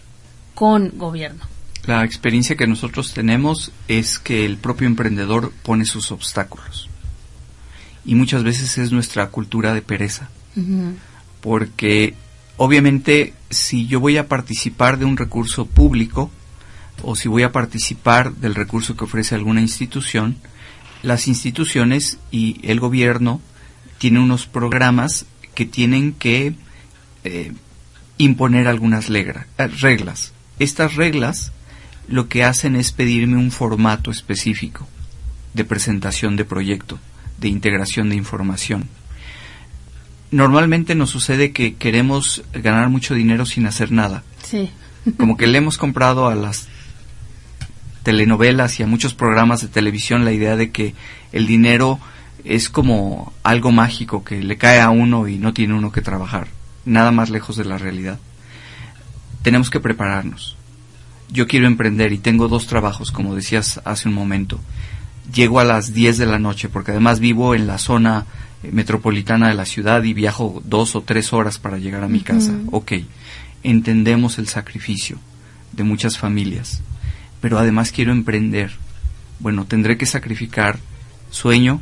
[0.54, 1.44] con gobierno?
[1.84, 6.88] La experiencia que nosotros tenemos es que el propio emprendedor pone sus obstáculos.
[8.06, 10.30] Y muchas veces es nuestra cultura de pereza.
[11.42, 12.14] Porque
[12.58, 16.30] obviamente si yo voy a participar de un recurso público
[17.02, 20.36] o si voy a participar del recurso que ofrece alguna institución,
[21.02, 23.40] las instituciones y el gobierno
[23.98, 26.54] tienen unos programas que tienen que
[27.24, 27.52] eh,
[28.18, 29.34] imponer algunas eh,
[29.80, 30.32] reglas.
[30.58, 31.52] Estas reglas
[32.08, 34.88] lo que hacen es pedirme un formato específico
[35.54, 36.98] de presentación de proyecto,
[37.38, 38.88] de integración de información.
[40.30, 44.22] Normalmente nos sucede que queremos ganar mucho dinero sin hacer nada.
[44.42, 44.70] Sí.
[45.16, 46.68] Como que le hemos comprado a las
[48.02, 50.94] telenovelas y a muchos programas de televisión la idea de que
[51.32, 51.98] el dinero
[52.44, 56.48] es como algo mágico que le cae a uno y no tiene uno que trabajar.
[56.84, 58.18] Nada más lejos de la realidad.
[59.42, 60.56] Tenemos que prepararnos.
[61.30, 64.60] Yo quiero emprender y tengo dos trabajos, como decías hace un momento.
[65.32, 68.24] Llego a las 10 de la noche porque además vivo en la zona
[68.62, 72.52] metropolitana de la ciudad y viajo dos o tres horas para llegar a mi casa.
[72.52, 72.76] Ujú.
[72.76, 72.92] Ok,
[73.62, 75.18] entendemos el sacrificio
[75.72, 76.82] de muchas familias,
[77.40, 78.72] pero además quiero emprender.
[79.38, 80.78] Bueno, tendré que sacrificar
[81.30, 81.80] sueño,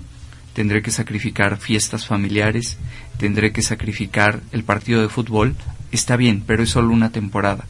[0.53, 2.77] tendré que sacrificar fiestas familiares,
[3.19, 5.57] tendré que sacrificar el partido de fútbol.
[5.93, 7.65] Está bien, pero es solo una temporada.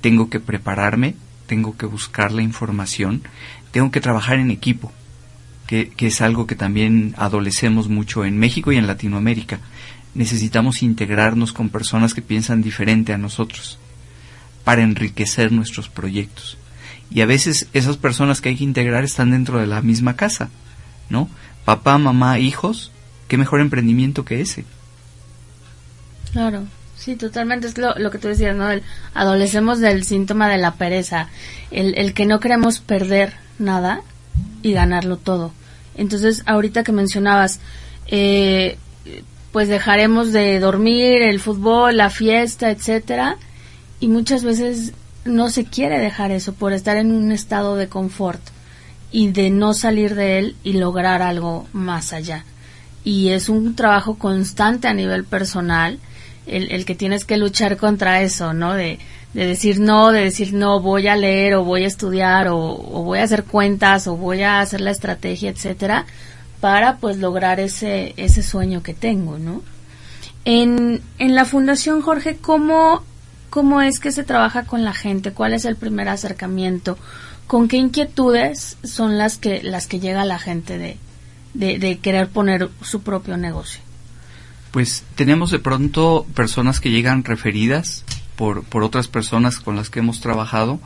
[0.00, 1.14] Tengo que prepararme,
[1.46, 3.22] tengo que buscar la información,
[3.70, 4.92] tengo que trabajar en equipo,
[5.68, 9.60] que, es algo que también adolecemos mucho en México y en Latinoamérica.
[10.14, 13.78] Necesitamos integrarnos con personas que piensan diferente a nosotros
[14.64, 16.56] para enriquecer nuestros proyectos.
[17.10, 20.48] Y a veces esas personas que hay que integrar están dentro de la misma casa,
[21.10, 21.28] ¿no?
[21.66, 22.90] Papá, mamá, hijos,
[23.28, 24.64] qué mejor emprendimiento que ese.
[26.32, 26.64] Claro,
[26.96, 27.66] sí, totalmente.
[27.66, 28.70] Es lo, lo que tú decías, ¿no?
[28.70, 31.28] El, adolecemos del síntoma de la pereza,
[31.70, 34.00] el, el que no queremos perder nada
[34.62, 35.52] y ganarlo todo.
[35.98, 37.60] Entonces, ahorita que mencionabas,
[38.06, 38.78] eh,
[39.52, 43.36] pues dejaremos de dormir, el fútbol, la fiesta, etcétera,
[44.00, 44.92] y muchas veces
[45.24, 48.40] no se quiere dejar eso por estar en un estado de confort
[49.10, 52.44] y de no salir de él y lograr algo más allá.
[53.02, 55.98] Y es un trabajo constante a nivel personal,
[56.46, 58.74] el, el que tienes que luchar contra eso, ¿no?
[58.74, 59.00] De,
[59.34, 63.18] de decir no, de decir no, voy a leer o voy a estudiar o, voy
[63.18, 66.06] a hacer cuentas o voy a hacer la estrategia, etcétera,
[66.60, 69.62] para pues lograr ese, ese sueño que tengo, ¿no?
[70.44, 73.02] En, en la Fundación Jorge, ¿cómo,
[73.50, 75.32] ¿cómo es que se trabaja con la gente?
[75.32, 76.96] ¿Cuál es el primer acercamiento?
[77.46, 80.98] ¿Con qué inquietudes son las que, las que llega la gente de,
[81.78, 83.82] de querer poner su propio negocio?
[84.70, 88.04] Pues tenemos de pronto personas que llegan referidas
[88.38, 90.80] por, otras personas con las que hemos trabajado.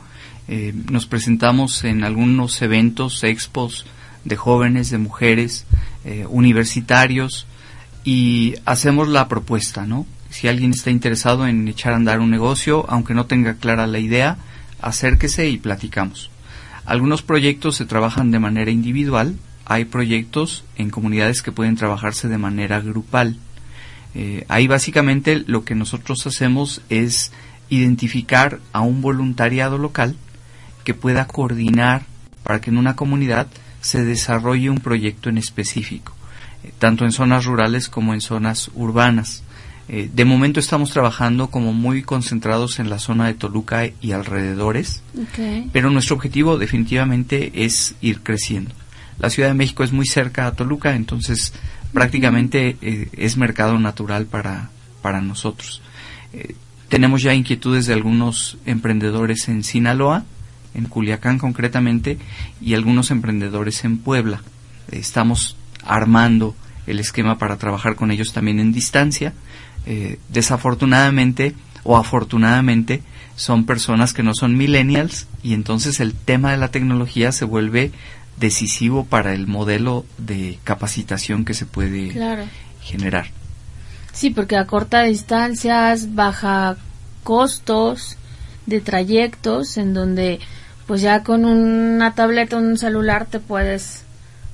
[0.47, 3.85] Eh, nos presentamos en algunos eventos, expos
[4.25, 5.65] de jóvenes, de mujeres,
[6.03, 7.45] eh, universitarios
[8.03, 10.05] y hacemos la propuesta, ¿no?
[10.31, 13.99] Si alguien está interesado en echar a andar un negocio, aunque no tenga clara la
[13.99, 14.37] idea,
[14.81, 16.31] acérquese y platicamos.
[16.85, 22.39] Algunos proyectos se trabajan de manera individual, hay proyectos en comunidades que pueden trabajarse de
[22.39, 23.37] manera grupal.
[24.15, 27.31] Eh, ahí básicamente lo que nosotros hacemos es
[27.77, 30.15] identificar a un voluntariado local
[30.83, 32.03] que pueda coordinar
[32.43, 33.47] para que en una comunidad
[33.81, 36.13] se desarrolle un proyecto en específico,
[36.63, 39.43] eh, tanto en zonas rurales como en zonas urbanas.
[39.89, 45.03] Eh, de momento estamos trabajando como muy concentrados en la zona de Toluca y alrededores,
[45.73, 48.71] pero nuestro objetivo definitivamente es ir creciendo.
[49.19, 51.53] La Ciudad de México es muy cerca a Toluca, entonces
[51.91, 54.69] prácticamente eh, es mercado natural para,
[55.01, 55.81] para nosotros.
[56.33, 56.55] Eh,
[56.93, 60.25] tenemos ya inquietudes de algunos emprendedores en Sinaloa,
[60.75, 62.19] en Culiacán concretamente,
[62.61, 64.43] y algunos emprendedores en Puebla.
[64.91, 69.33] Estamos armando el esquema para trabajar con ellos también en distancia.
[69.87, 73.01] Eh, desafortunadamente o afortunadamente
[73.35, 77.91] son personas que no son millennials y entonces el tema de la tecnología se vuelve
[78.37, 82.43] decisivo para el modelo de capacitación que se puede Claro.
[82.83, 83.31] generar.
[84.13, 86.77] Sí, porque acorta distancias, baja
[87.23, 88.17] costos
[88.65, 90.39] de trayectos, en donde
[90.87, 94.03] pues ya con una tableta un celular te puedes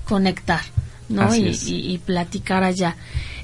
[0.06, 0.62] conectar,
[1.10, 1.36] ¿no?
[1.36, 2.96] Y platicar allá.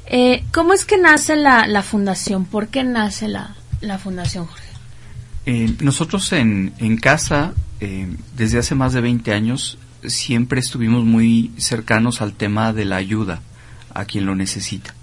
[0.07, 2.45] Eh, ¿Cómo es que nace la, la fundación?
[2.45, 4.63] ¿Por qué nace la, la fundación, Jorge?
[5.45, 11.51] Eh, nosotros en, en casa, eh, desde hace más de 20 años, siempre estuvimos muy
[11.57, 13.41] cercanos al tema de la ayuda
[13.93, 14.94] a quien lo necesita.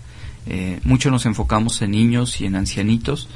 [0.47, 3.29] Eh, mucho nos enfocamos en niños y en ancianitos,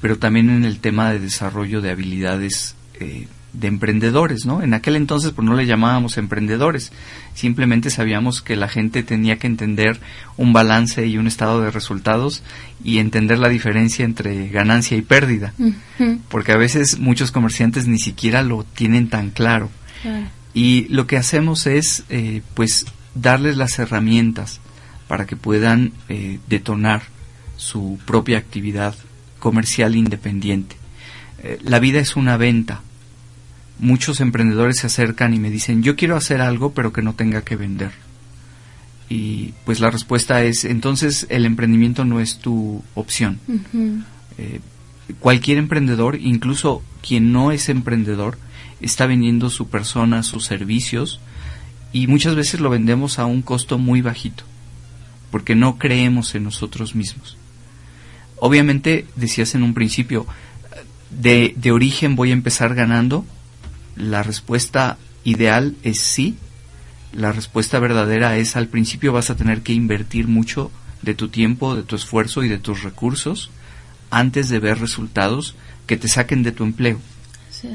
[0.00, 4.62] pero también en el tema de desarrollo de habilidades eh, de emprendedores, ¿no?
[4.62, 6.90] En aquel entonces pues no le llamábamos emprendedores,
[7.34, 10.00] simplemente sabíamos que la gente tenía que entender
[10.36, 12.42] un balance y un estado de resultados
[12.82, 15.54] y entender la diferencia entre ganancia y pérdida
[16.28, 19.70] porque a veces muchos comerciantes ni siquiera lo tienen tan claro.
[20.02, 20.26] claro.
[20.52, 24.60] Y lo que hacemos es, eh, pues, darles las herramientas
[25.08, 27.02] para que puedan eh, detonar
[27.56, 28.94] su propia actividad
[29.38, 30.76] comercial independiente.
[31.42, 32.80] Eh, la vida es una venta.
[33.78, 37.42] Muchos emprendedores se acercan y me dicen, yo quiero hacer algo pero que no tenga
[37.42, 37.92] que vender.
[39.08, 43.38] Y pues la respuesta es, entonces el emprendimiento no es tu opción.
[44.38, 44.60] Eh,
[45.20, 48.38] cualquier emprendedor, incluso quien no es emprendedor,
[48.80, 51.20] está vendiendo su persona, sus servicios
[51.92, 54.44] y muchas veces lo vendemos a un costo muy bajito
[55.34, 57.36] porque no creemos en nosotros mismos.
[58.36, 60.28] Obviamente, decías en un principio,
[61.10, 63.26] de, de origen voy a empezar ganando.
[63.96, 66.36] La respuesta ideal es sí.
[67.12, 70.70] La respuesta verdadera es al principio vas a tener que invertir mucho
[71.02, 73.50] de tu tiempo, de tu esfuerzo y de tus recursos
[74.10, 75.56] antes de ver resultados
[75.88, 77.00] que te saquen de tu empleo,
[77.50, 77.70] sí.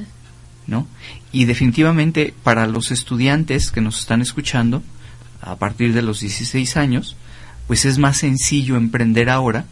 [0.65, 0.87] ¿no?
[1.33, 4.81] Y definitivamente para los estudiantes que nos están escuchando
[5.41, 7.17] a partir de los 16 años,
[7.69, 9.63] pues es más sencillo emprender ahora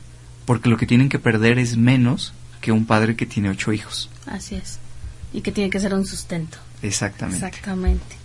[0.46, 2.32] porque lo que tienen que perder es menos
[2.62, 4.10] que un padre que tiene ocho hijos.
[4.28, 4.80] Así es.
[5.34, 6.58] Y que tiene que ser un sustento.
[6.82, 7.46] Exactamente.
[7.46, 8.16] Exactamente.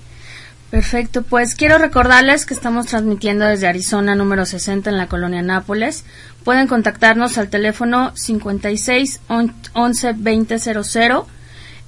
[0.70, 6.04] Perfecto, pues quiero recordarles que estamos transmitiendo desde Arizona número 60 en la colonia Nápoles.
[6.44, 11.26] Pueden contactarnos al teléfono 56 on- 11 20 00,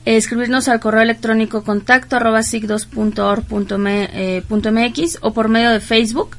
[0.04, 5.80] eh, escribirnos al correo electrónico contacto arroba sigdos.org.mx eh, punto MX, o por medio de
[5.80, 6.36] Facebook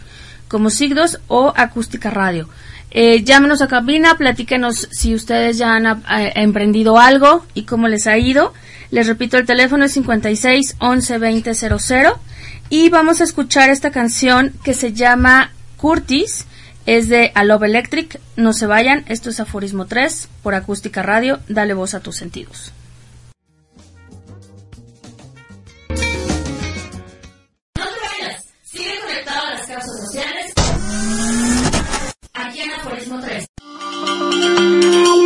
[0.56, 2.48] como Sigdos o Acústica Radio.
[2.90, 8.08] Eh, llámenos a cabina, platíquenos si ustedes ya han eh, emprendido algo y cómo les
[8.08, 8.54] ha ido.
[8.90, 12.20] Les repito, el teléfono es 56 11 20 00
[12.70, 16.46] y vamos a escuchar esta canción que se llama Curtis.
[16.86, 18.22] Es de A Love Electric.
[18.38, 21.42] No se vayan, esto es Aforismo 3 por Acústica Radio.
[21.50, 22.72] Dale voz a tus sentidos.
[34.56, 35.25] Música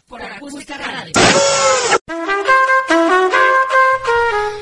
[0.06, 1.12] por Acústica Radio.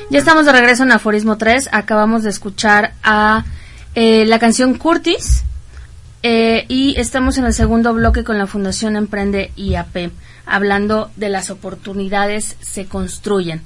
[0.09, 1.69] Ya estamos de regreso en Aforismo 3.
[1.71, 3.45] Acabamos de escuchar a
[3.93, 5.43] eh, la canción Curtis.
[6.29, 10.11] Eh, y estamos en el segundo bloque con la Fundación Emprende IAP,
[10.45, 13.61] hablando de las oportunidades se construyen.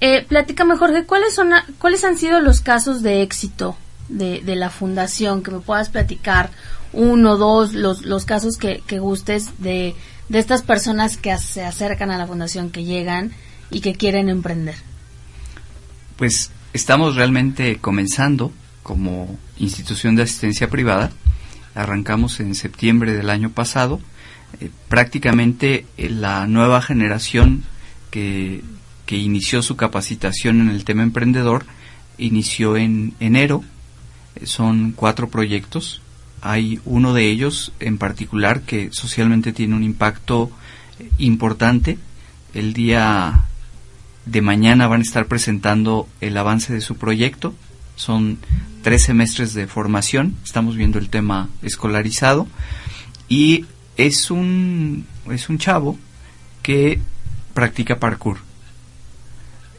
[0.00, 3.76] Eh, platícame, Jorge, ¿cuáles, son, ¿cuáles han sido los casos de éxito
[4.08, 5.42] de, de la Fundación?
[5.42, 6.48] Que me puedas platicar
[6.94, 9.94] uno, dos, los, los casos que, que gustes de,
[10.30, 13.32] de estas personas que se acercan a la Fundación, que llegan
[13.70, 14.76] y que quieren emprender.
[16.16, 18.50] Pues estamos realmente comenzando
[18.82, 21.10] como institución de asistencia privada.
[21.78, 24.00] Arrancamos en septiembre del año pasado.
[24.60, 27.62] Eh, prácticamente eh, la nueva generación
[28.10, 28.64] que,
[29.06, 31.66] que inició su capacitación en el tema emprendedor
[32.18, 33.62] inició en enero.
[34.42, 36.02] Son cuatro proyectos.
[36.40, 40.50] Hay uno de ellos en particular que socialmente tiene un impacto
[40.98, 41.98] eh, importante.
[42.54, 43.44] El día
[44.26, 47.54] de mañana van a estar presentando el avance de su proyecto.
[47.98, 48.38] Son
[48.82, 50.36] tres semestres de formación.
[50.44, 52.46] Estamos viendo el tema escolarizado.
[53.28, 55.98] Y es un, es un chavo
[56.62, 57.00] que
[57.54, 58.38] practica parkour.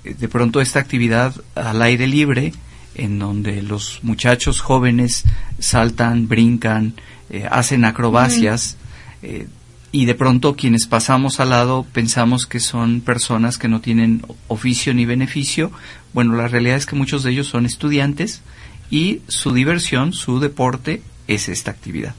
[0.03, 2.51] Eh, De pronto esta actividad al aire libre,
[2.93, 5.23] en donde los muchachos jóvenes
[5.59, 6.95] saltan, brincan,
[7.29, 8.75] eh, hacen acrobacias,
[9.21, 9.47] eh,
[9.91, 14.93] y de pronto quienes pasamos al lado pensamos que son personas que no tienen oficio
[14.93, 15.71] ni beneficio.
[16.13, 18.41] Bueno, la realidad es que muchos de ellos son estudiantes
[18.89, 22.15] y su diversión, su deporte es esta actividad.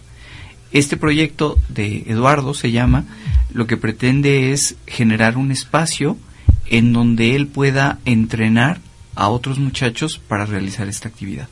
[0.72, 3.05] Este proyecto de Eduardo se llama,
[3.53, 6.16] lo que pretende es generar un espacio
[6.66, 8.80] en donde él pueda entrenar
[9.16, 11.49] a otros muchachos para realizar esta actividad.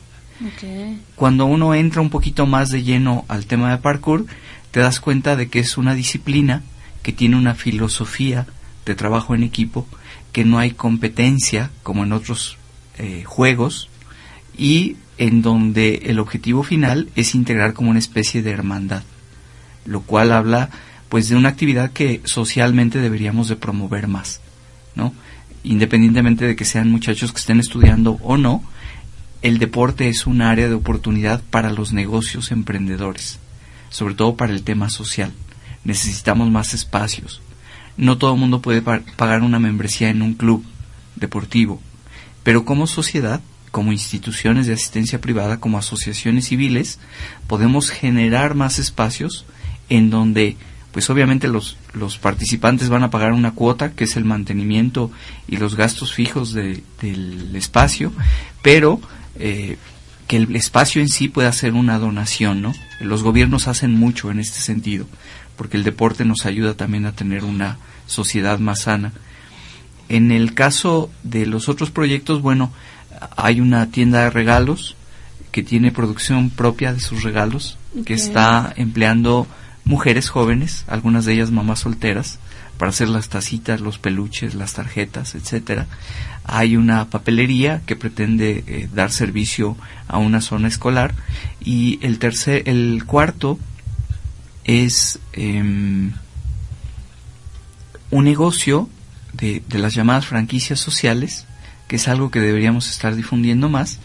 [1.17, 4.27] Cuando uno entra un poquito más de lleno al tema de parkour,
[4.71, 6.63] te das cuenta de que es una disciplina
[7.03, 8.47] que tiene una filosofía
[8.87, 9.87] de trabajo en equipo,
[10.39, 12.59] que no hay competencia como en otros
[12.97, 13.89] eh, juegos
[14.57, 19.03] y en donde el objetivo final es integrar como una especie de hermandad,
[19.85, 20.71] lo cual habla
[21.09, 24.41] pues de una actividad que socialmente deberíamos de promover más,
[24.95, 25.13] ¿no?
[25.65, 28.63] Independientemente de que sean muchachos que estén estudiando o no,
[29.43, 33.41] el deporte es un área de oportunidad para los negocios emprendedores,
[33.91, 35.33] sobre todo para el tema social.
[35.83, 37.43] Necesitamos más espacios.
[37.99, 40.65] No todo el mundo puede pa- pagar una membresía en un club
[41.17, 41.83] deportivo,
[42.43, 43.41] pero como sociedad,
[43.71, 46.99] como instituciones de asistencia privada, como asociaciones civiles,
[47.47, 49.45] podemos generar más espacios
[49.91, 50.57] en donde,
[50.93, 55.11] pues obviamente los, los participantes van a pagar una cuota, que es el mantenimiento
[55.49, 58.13] y los gastos fijos de- del espacio,
[58.63, 59.01] pero
[59.39, 59.77] eh,
[60.29, 62.75] que el espacio en sí pueda ser una donación, ¿no?
[63.01, 65.07] Los gobiernos hacen mucho en este sentido,
[65.59, 69.13] porque el deporte nos ayuda también a tener una sociedad más sana.
[70.09, 72.73] En el caso de los otros proyectos, bueno,
[73.37, 74.97] hay una tienda de regalos
[75.53, 79.47] que tiene producción propia de sus regalos, que está empleando
[79.85, 82.39] mujeres jóvenes, algunas de ellas mamás solteras,
[82.79, 85.87] para hacer las tacitas, los peluches, las tarjetas, etcétera.
[86.45, 91.15] Hay una papelería que pretende eh, dar servicio a una zona escolar
[91.61, 93.59] y el tercer, el cuarto
[94.69, 96.13] es em,
[98.11, 98.89] un negocio
[99.33, 101.47] de, de las llamadas franquicias sociales,
[101.89, 103.99] que es algo que deberíamos estar difundiendo más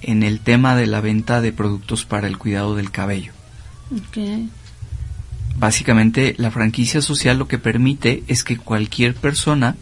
[0.00, 3.32] en el tema de la venta de productos para el cuidado del cabello.
[3.92, 4.48] Ok.
[5.58, 9.76] Básicamente, la franquicia social lo que permite es que cualquier persona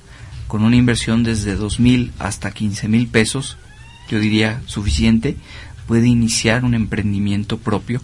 [0.48, 3.56] con una inversión desde dos mil hasta quince mil pesos,
[4.08, 5.36] yo diría suficiente,
[5.86, 8.00] puede iniciar un emprendimiento propio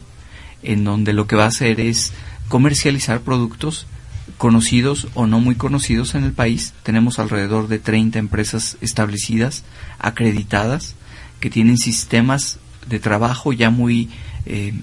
[0.63, 2.13] en donde lo que va a hacer es
[2.49, 3.87] comercializar productos
[4.39, 6.73] conocidos o no muy conocidos en el país.
[6.83, 9.65] Tenemos alrededor de 30 empresas establecidas,
[9.99, 10.95] acreditadas,
[11.41, 12.59] que tienen sistemas
[12.89, 14.09] de trabajo ya muy
[14.47, 14.75] eh,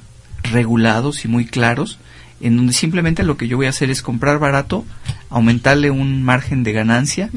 [0.43, 1.99] regulados y muy claros,
[2.39, 4.85] en donde simplemente lo que yo voy a hacer es comprar barato,
[5.29, 7.29] aumentarle un margen de ganancia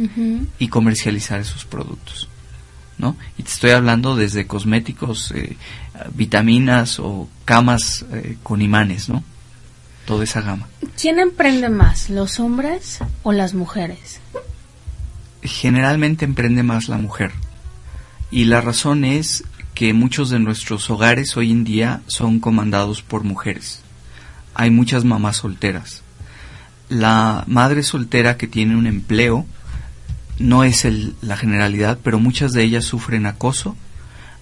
[0.59, 2.29] y comercializar esos productos.
[2.99, 3.17] ¿no?
[3.39, 5.57] Y te estoy hablando desde cosméticos, eh,
[6.15, 9.23] vitaminas o camas eh, con imanes, ¿no?
[10.07, 10.67] Toda esa gama.
[11.01, 14.21] ¿Quién emprende más, los hombres o las mujeres?
[15.43, 17.33] Generalmente emprende más la mujer.
[18.31, 19.45] Y la razón es
[19.75, 23.81] que muchos de nuestros hogares hoy en día son comandados por mujeres.
[24.55, 26.03] Hay muchas mamás solteras.
[26.89, 29.47] La madre soltera que tiene un empleo
[30.39, 33.77] no es el- la generalidad, pero muchas de ellas sufren acoso,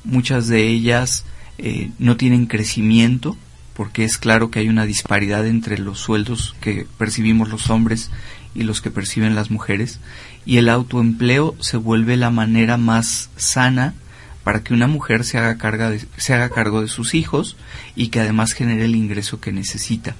[0.04, 1.24] muchas de ellas
[1.58, 3.36] eh, no tienen crecimiento,
[3.74, 8.10] porque es claro que hay una disparidad entre los sueldos que percibimos los hombres
[8.54, 10.00] y los que perciben las mujeres,
[10.46, 13.94] y el autoempleo se vuelve la manera más sana
[14.42, 17.56] para que una mujer se haga, carga de- se haga cargo de sus hijos
[17.94, 20.16] y que además genere el ingreso que necesita.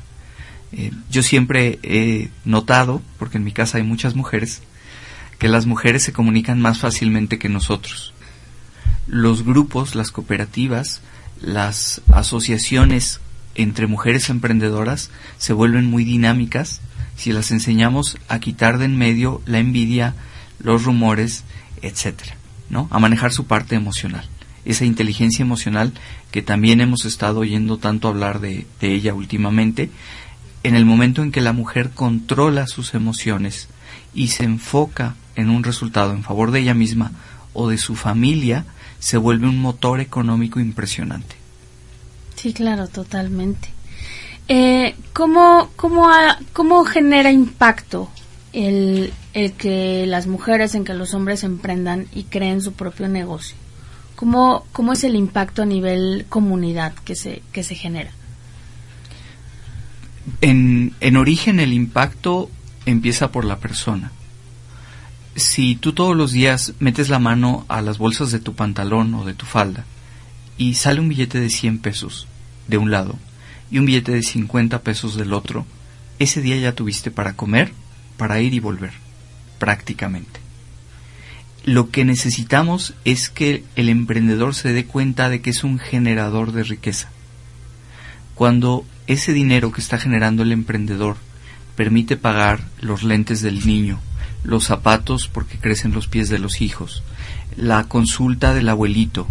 [0.72, 4.60] Eh, yo siempre he notado, porque en mi casa hay muchas mujeres,
[5.38, 8.12] que las mujeres se comunican más fácilmente que nosotros.
[9.06, 11.00] Los grupos, las cooperativas,
[11.40, 13.20] las asociaciones
[13.54, 16.80] entre mujeres emprendedoras se vuelven muy dinámicas
[17.16, 20.14] si las enseñamos a quitar de en medio la envidia,
[20.60, 21.44] los rumores,
[21.82, 22.36] etcétera,
[22.70, 22.86] ¿no?
[22.90, 24.24] A manejar su parte emocional.
[24.64, 25.92] Esa inteligencia emocional
[26.30, 29.90] que también hemos estado oyendo tanto hablar de, de ella últimamente,
[30.62, 33.68] en el momento en que la mujer controla sus emociones
[34.14, 37.12] y se enfoca en un resultado en favor de ella misma
[37.52, 38.64] o de su familia,
[38.98, 41.36] se vuelve un motor económico impresionante.
[42.36, 43.68] Sí, claro, totalmente.
[44.48, 48.08] Eh, ¿cómo, cómo, ha- ¿Cómo genera impacto
[48.52, 53.56] el, el que las mujeres, en que los hombres emprendan y creen su propio negocio?
[54.16, 58.10] ¿Cómo, cómo es el impacto a nivel comunidad que se, que se genera?
[60.40, 62.50] En, en origen el impacto
[62.86, 64.12] empieza por la persona.
[65.38, 69.24] Si tú todos los días metes la mano a las bolsas de tu pantalón o
[69.24, 69.84] de tu falda
[70.56, 72.26] y sale un billete de 100 pesos
[72.66, 73.16] de un lado
[73.70, 75.64] y un billete de 50 pesos del otro,
[76.18, 77.72] ese día ya tuviste para comer,
[78.16, 78.90] para ir y volver,
[79.60, 80.40] prácticamente.
[81.64, 86.50] Lo que necesitamos es que el emprendedor se dé cuenta de que es un generador
[86.50, 87.10] de riqueza.
[88.34, 91.16] Cuando ese dinero que está generando el emprendedor
[91.76, 94.00] permite pagar los lentes del niño,
[94.48, 97.02] los zapatos porque crecen los pies de los hijos,
[97.54, 99.28] la consulta del abuelito,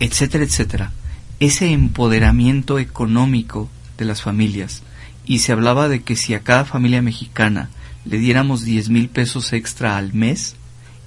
[0.00, 0.90] etcétera, etcétera,
[1.38, 4.82] ese empoderamiento económico de las familias,
[5.24, 7.70] y se hablaba de que si a cada familia mexicana
[8.04, 10.56] le diéramos 10 mil pesos extra al mes,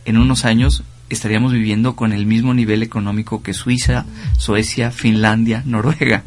[0.05, 4.05] en unos años estaríamos viviendo con el mismo nivel económico que Suiza,
[4.37, 6.23] Suecia, Finlandia, Noruega.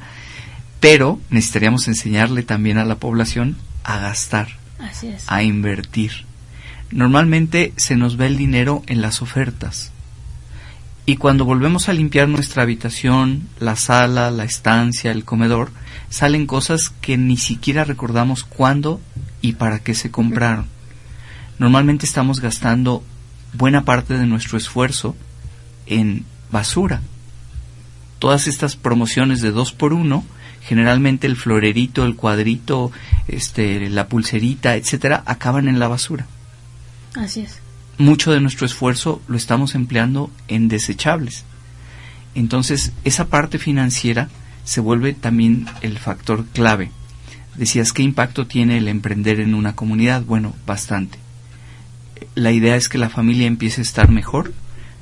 [0.79, 5.25] Pero necesitaríamos enseñarle también a la población a gastar, Así es.
[5.27, 6.28] a invertir.
[6.91, 9.93] Normalmente se nos ve el dinero en las ofertas.
[11.05, 15.71] Y cuando volvemos a limpiar nuestra habitación, la sala, la estancia, el comedor,
[16.09, 19.01] salen cosas que ni siquiera recordamos cuándo
[19.41, 20.67] y para qué se compraron.
[21.59, 23.03] Normalmente estamos gastando
[23.53, 25.17] buena parte de nuestro esfuerzo
[25.87, 27.03] en basura.
[28.19, 30.25] Todas estas promociones de dos por uno,
[30.63, 32.93] generalmente el florerito, el cuadrito,
[33.29, 36.27] este, la pulserita, etcétera, acaban en la basura
[37.99, 41.45] Mucho de nuestro esfuerzo lo estamos empleando en desechables.
[42.35, 44.29] Entonces, esa parte financiera
[44.65, 46.91] se vuelve también el factor clave.
[47.57, 50.23] Decías, ¿qué impacto tiene el emprender en una comunidad?
[50.23, 51.19] Bueno, bastante.
[52.35, 54.53] La idea es que la familia empiece a estar mejor,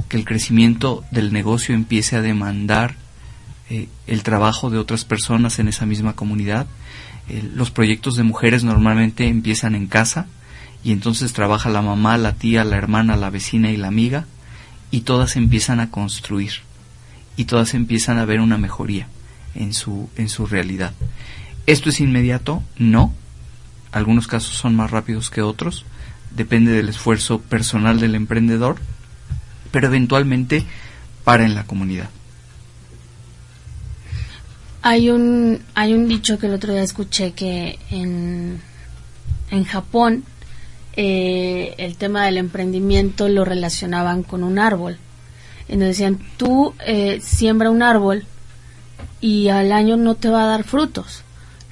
[0.08, 2.94] que el crecimiento del negocio empiece a demandar
[3.68, 6.66] eh, el trabajo de otras personas en esa misma comunidad.
[7.28, 10.28] Eh, los proyectos de mujeres normalmente empiezan en casa,
[10.86, 14.24] y entonces trabaja la mamá, la tía, la hermana, la vecina y la amiga
[14.92, 16.52] y todas empiezan a construir
[17.36, 19.08] y todas empiezan a ver una mejoría
[19.56, 20.92] en su en su realidad.
[21.66, 22.62] ¿Esto es inmediato?
[22.78, 23.12] No.
[23.90, 25.84] Algunos casos son más rápidos que otros,
[26.30, 28.76] depende del esfuerzo personal del emprendedor,
[29.72, 30.64] pero eventualmente
[31.24, 32.10] para en la comunidad.
[34.82, 38.60] Hay un, hay un dicho que el otro día escuché que en,
[39.50, 40.22] en Japón
[40.96, 44.98] eh, el tema del emprendimiento lo relacionaban con un árbol.
[45.68, 48.24] Entonces decían, tú eh, siembra un árbol
[49.20, 51.22] y al año no te va a dar frutos.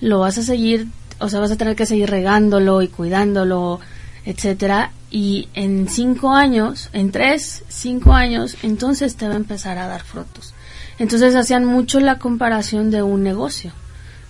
[0.01, 0.89] Lo vas a seguir,
[1.21, 3.81] o sea, vas a tener que seguir regándolo y cuidándolo,
[4.25, 4.91] etcétera.
[5.11, 10.03] Y en cinco años, en tres, cinco años, entonces te va a empezar a dar
[10.03, 10.55] frutos.
[10.99, 13.73] Entonces hacían mucho la comparación de un negocio.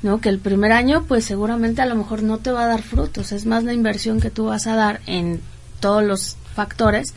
[0.05, 0.21] ¿No?
[0.21, 3.33] Que el primer año, pues seguramente a lo mejor no te va a dar frutos,
[3.33, 5.41] es más la inversión que tú vas a dar en
[5.81, 7.15] todos los factores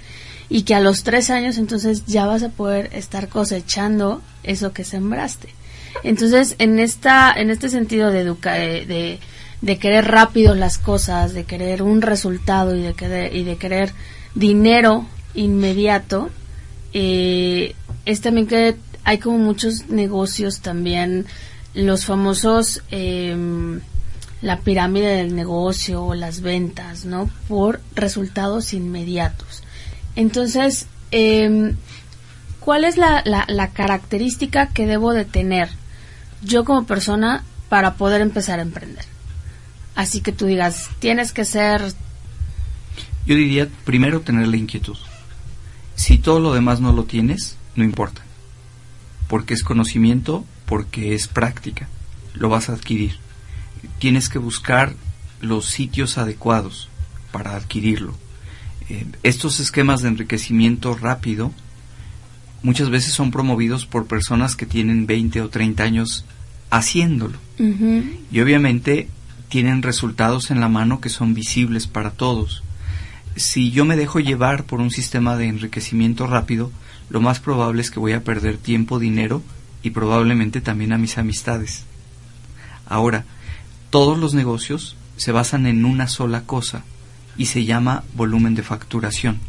[0.50, 4.86] y que a los tres años entonces ya vas a poder estar cosechando eso que
[4.86, 5.50] sembraste.
[6.04, 9.20] Entonces, en esta, en este sentido de educa de, de,
[9.62, 13.92] de querer rápido las cosas, de querer un resultado y de querer, y de querer
[14.34, 16.30] dinero inmediato,
[16.94, 17.76] eh,
[18.06, 21.26] es también que hay como muchos negocios también,
[21.78, 23.82] los famosos, em,
[24.42, 27.30] la pirámide del negocio o las ventas, ¿no?
[27.48, 29.62] Por resultados inmediatos.
[30.16, 31.76] Entonces, em,
[32.60, 35.70] ¿cuál es la, la, la característica que debo de tener
[36.42, 39.06] yo como persona para poder empezar a emprender?
[39.94, 41.94] Así que tú digas, tienes que ser...
[43.28, 44.98] Yo diría, primero, tener la inquietud.
[45.94, 48.24] Si todo lo demás no lo tienes, no importa.
[49.28, 51.88] Porque es conocimiento, porque es práctica.
[52.36, 53.18] Lo vas a adquirir.
[53.98, 54.94] Tienes que buscar
[55.42, 56.90] los sitios adecuados
[57.32, 58.14] para adquirirlo.
[58.90, 61.52] Eh, estos esquemas de enriquecimiento rápido
[62.64, 66.26] muchas veces son promovidos por personas que tienen 20 o 30 años
[66.70, 67.38] haciéndolo.
[68.32, 69.08] Y obviamente
[69.50, 72.62] tienen resultados en la mano que son visibles para todos.
[73.36, 76.72] Si yo me dejo llevar por un sistema de enriquecimiento rápido,
[77.10, 79.42] lo más probable es que voy a perder tiempo, dinero
[79.84, 81.86] y probablemente también a mis amistades.
[82.86, 83.26] Ahora,
[83.90, 86.84] todos los negocios se basan en una sola cosa
[87.38, 89.40] y se llama volumen de facturación.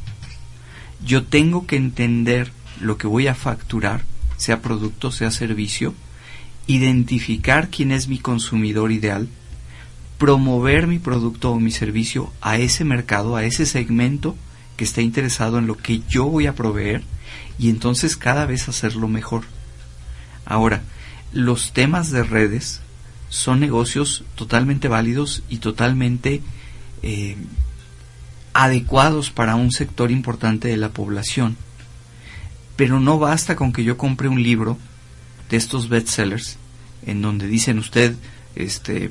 [1.05, 4.05] Yo tengo que entender lo que voy a facturar,
[4.37, 5.95] sea producto, sea servicio,
[6.67, 9.29] identificar quién es mi consumidor ideal,
[10.19, 14.37] promover mi producto o mi servicio a ese mercado, a ese segmento
[14.77, 17.03] que está interesado en lo que yo voy a proveer
[17.59, 19.45] y entonces cada vez hacerlo mejor.
[20.49, 20.83] Ahora,
[21.31, 22.81] los temas de redes
[23.29, 26.41] son negocios totalmente válidos y totalmente
[27.03, 27.37] eh,
[28.55, 31.59] adecuados para un sector importante de la población.
[32.77, 34.79] Pero no basta con que yo compre un libro
[35.51, 36.57] de estos bestsellers
[37.05, 38.17] en donde dicen usted
[38.55, 39.11] este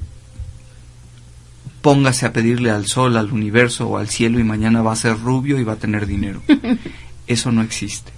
[1.84, 5.20] póngase a pedirle al sol, al universo o al cielo y mañana va a ser
[5.20, 6.42] rubio y va a tener dinero.
[7.28, 8.17] Eso no existe.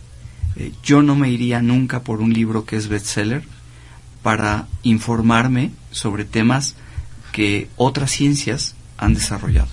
[0.55, 3.43] Eh, yo no me iría nunca por un libro que es bestseller
[4.23, 6.75] para informarme sobre temas
[7.31, 9.69] que otras ciencias han desarrollado.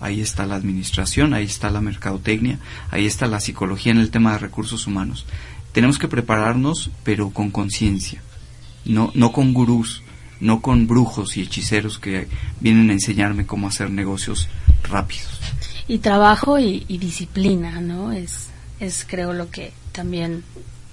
[0.00, 2.58] Ahí está la administración, ahí está la mercadotecnia,
[2.90, 5.26] ahí está la psicología en el tema de recursos humanos.
[5.72, 8.22] Tenemos que prepararnos, pero con conciencia,
[8.86, 10.02] no, no con gurús,
[10.40, 12.28] no con brujos y hechiceros que
[12.60, 14.48] vienen a enseñarme cómo hacer negocios
[14.84, 15.38] rápidos.
[15.86, 18.12] Y trabajo y, disciplina, ¿no?
[18.12, 20.44] Es, es creo lo que también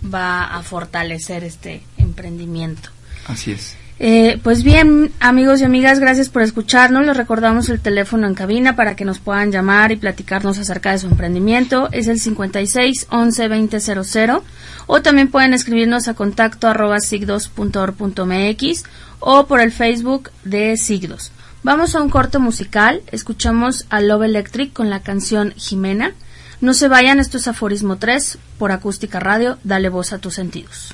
[0.04, 2.90] va a fortalecer este emprendimiento.
[3.28, 3.76] Así es.
[4.00, 7.06] Eh, pues bien, amigos y amigas, gracias por escucharnos.
[7.06, 11.00] Les recordamos el teléfono en cabina para que nos puedan llamar y platicarnos acerca de
[11.00, 11.90] su emprendimiento.
[11.92, 14.44] Es el 56 11 20 00
[14.86, 18.84] o también pueden escribirnos a contacto arroba sigdos.org.mx
[19.20, 21.32] o por el Facebook de Sigdos.
[21.64, 23.02] Vamos a un corte musical.
[23.12, 26.14] Escuchamos a Love Electric con la canción Jimena.
[26.60, 30.94] No se vayan, esto es Aforismo 3 por Acústica Radio, dale voz a tus sentidos.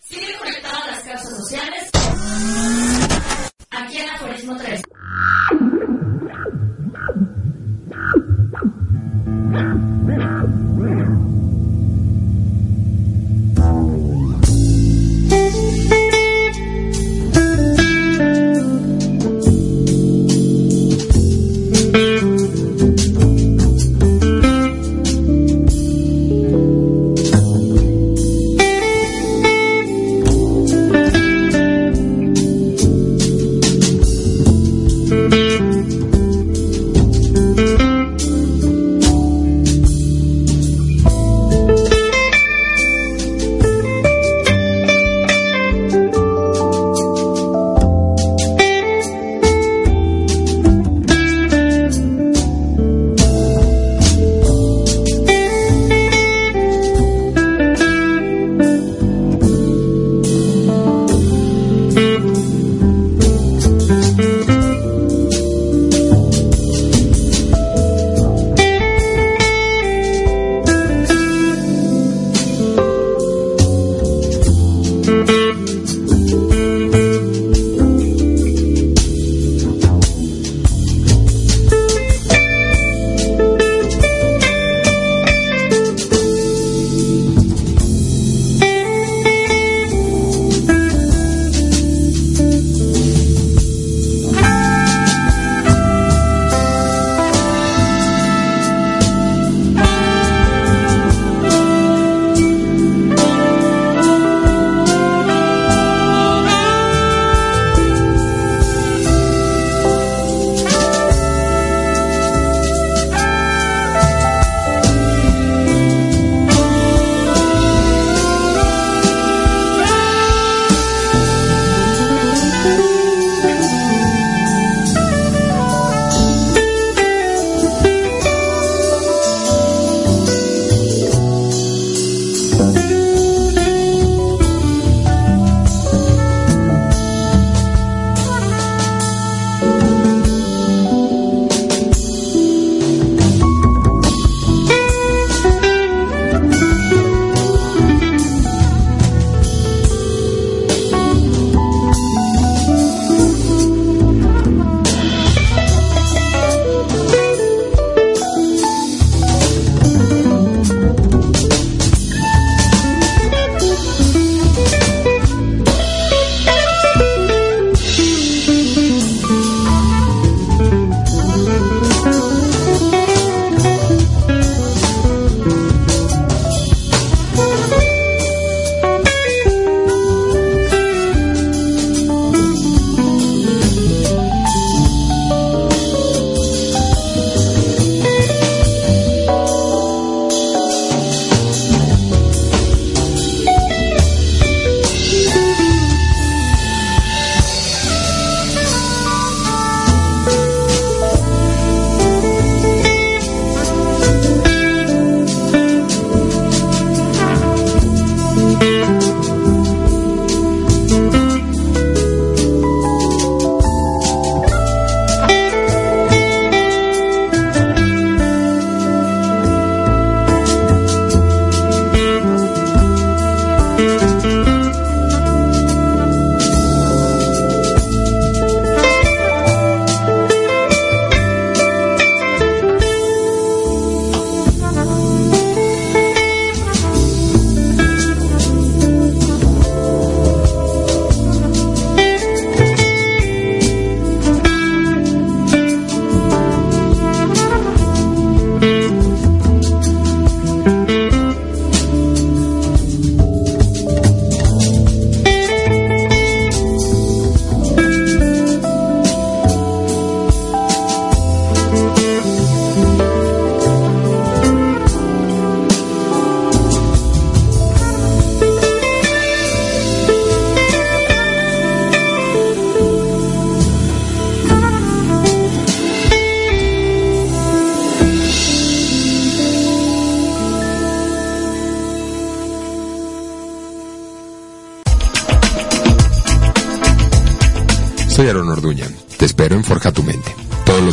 [0.00, 1.90] Sigue conectada a las causas sociales
[3.70, 4.82] Aquí en Aforismo 3.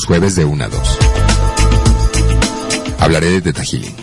[0.06, 0.98] Jueves de 1 a 2.
[3.00, 3.96] Hablaré de Teta Healing,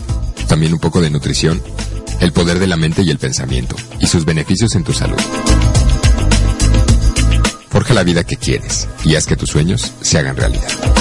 [0.49, 1.63] también un poco de nutrición,
[2.21, 5.21] el poder de la mente y el pensamiento, y sus beneficios en tu salud.
[7.71, 10.92] Forja la vida que quieres y haz que tus sueños se hagan realidad.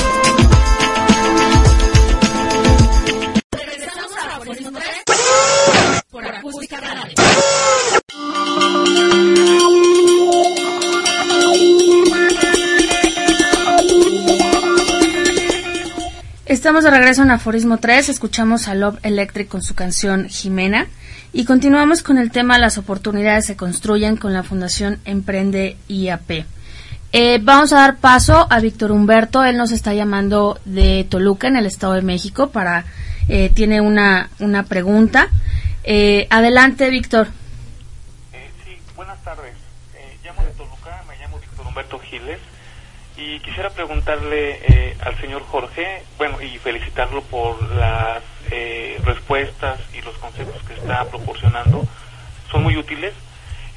[16.71, 20.87] Estamos de regreso en Aforismo 3, escuchamos a Love Electric con su canción Jimena
[21.33, 26.45] y continuamos con el tema Las oportunidades se construyen con la Fundación Emprende IAP.
[27.11, 31.57] Eh, vamos a dar paso a Víctor Humberto, él nos está llamando de Toluca, en
[31.57, 32.85] el Estado de México, para
[33.27, 35.27] eh, tiene una, una pregunta.
[35.83, 37.27] Eh, adelante, Víctor.
[38.63, 39.55] sí, buenas tardes.
[40.23, 42.39] llamo de Toluca, me llamo Víctor Humberto Giles
[43.21, 46.03] y quisiera preguntarle eh, al señor Jorge,
[46.43, 51.85] y felicitarlo por las eh, respuestas y los conceptos que está proporcionando.
[52.49, 53.13] Son muy útiles.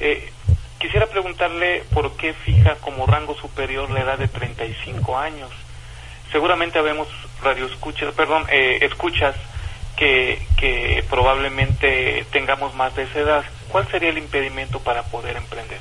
[0.00, 0.32] Eh,
[0.78, 5.50] quisiera preguntarle por qué fija como rango superior la edad de 35 años.
[6.32, 7.08] Seguramente habemos
[7.42, 9.36] radioescuchas, perdón, escuchas
[9.96, 13.44] que, que probablemente tengamos más de esa edad.
[13.68, 15.78] ¿Cuál sería el impedimento para poder emprender?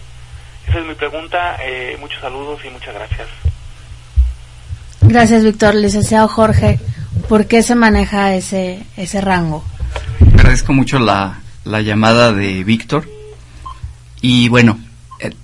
[0.68, 1.58] Esa es mi pregunta.
[2.00, 3.43] muchos saludos y muchas gracias.
[5.14, 5.76] Gracias, Víctor.
[5.76, 6.80] Licenciado Jorge,
[7.30, 9.64] ¿por qué se maneja ese, ese rango?
[10.34, 13.08] Agradezco mucho la, la llamada de Víctor.
[14.22, 14.80] Y bueno,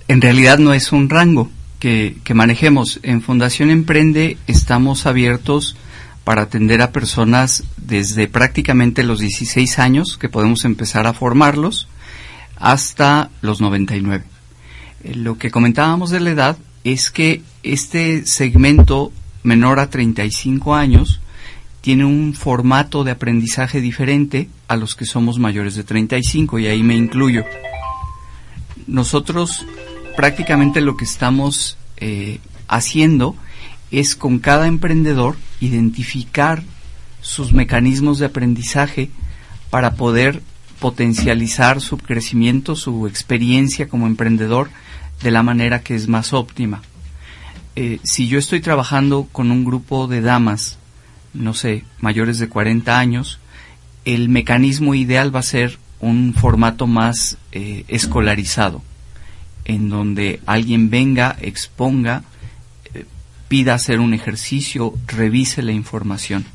[0.08, 2.98] en realidad no es un rango que, que manejemos.
[3.04, 5.76] En Fundación Emprende estamos abiertos
[6.24, 11.86] para atender a personas desde prácticamente los 16 años, que podemos empezar a formarlos,
[12.56, 14.24] hasta los 99.
[15.04, 19.12] Eh, lo que comentábamos de la edad es que este segmento
[19.42, 21.20] menor a 35 años
[21.80, 26.82] tiene un formato de aprendizaje diferente a los que somos mayores de 35 y ahí
[26.82, 27.44] me incluyo.
[28.86, 29.66] Nosotros
[30.16, 33.34] prácticamente lo que estamos eh, haciendo
[33.90, 36.62] es con cada emprendedor identificar
[37.22, 39.10] sus mecanismos de aprendizaje
[39.70, 40.42] para poder
[40.80, 44.70] potencializar su crecimiento, su experiencia como emprendedor
[45.22, 46.82] de la manera que es más óptima.
[47.76, 50.78] Eh, si yo estoy trabajando con un grupo de damas,
[51.32, 53.38] no sé, mayores de 40 años,
[54.04, 58.82] el mecanismo ideal va a ser un formato más eh, escolarizado,
[59.64, 62.24] en donde alguien venga, exponga,
[62.94, 63.04] eh,
[63.48, 66.46] pida hacer un ejercicio, revise la información,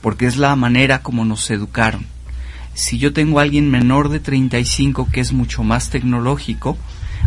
[0.00, 2.06] porque es la manera como nos educaron.
[2.74, 6.78] Si yo tengo a alguien menor de 35 que es mucho más tecnológico,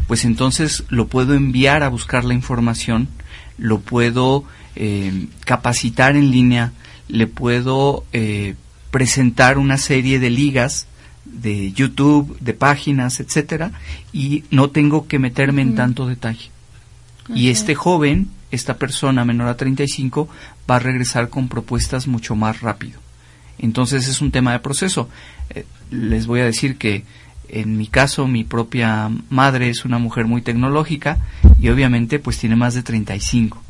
[0.07, 3.07] pues entonces lo puedo enviar a buscar la información,
[3.57, 4.43] lo puedo
[4.75, 6.73] eh, capacitar en línea,
[7.07, 8.55] le puedo eh,
[8.89, 10.87] presentar una serie de ligas
[11.25, 13.71] de YouTube, de páginas, etcétera,
[14.11, 16.49] y no tengo que meterme en tanto detalle.
[17.33, 20.27] Y este joven, esta persona menor a 35,
[20.69, 22.99] va a regresar con propuestas mucho más rápido.
[23.59, 25.07] Entonces es un tema de proceso.
[25.51, 27.03] Eh, les voy a decir que
[27.51, 31.17] en mi caso, mi propia madre es una mujer muy tecnológica
[31.59, 33.61] y obviamente pues tiene más de 35.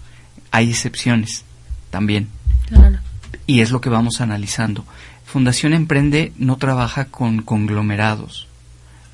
[0.51, 1.45] Hay excepciones
[1.89, 2.27] también.
[3.47, 4.85] Y es lo que vamos analizando.
[5.25, 8.47] Fundación Emprende no trabaja con conglomerados.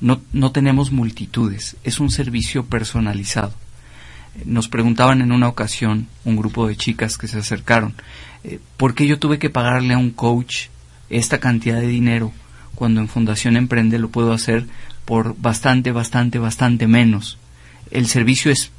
[0.02, 1.76] No, no tenemos multitudes.
[1.82, 3.54] Es un servicio personalizado.
[4.44, 7.94] Nos preguntaban en una ocasión un grupo de chicas que se acercaron,
[8.44, 10.66] eh, ¿por qué yo tuve que pagarle a un coach
[11.08, 12.32] esta cantidad de dinero?
[12.78, 14.64] Cuando en Fundación Emprende lo puedo hacer
[15.04, 17.36] por bastante, bastante, bastante menos.
[17.90, 18.70] El servicio es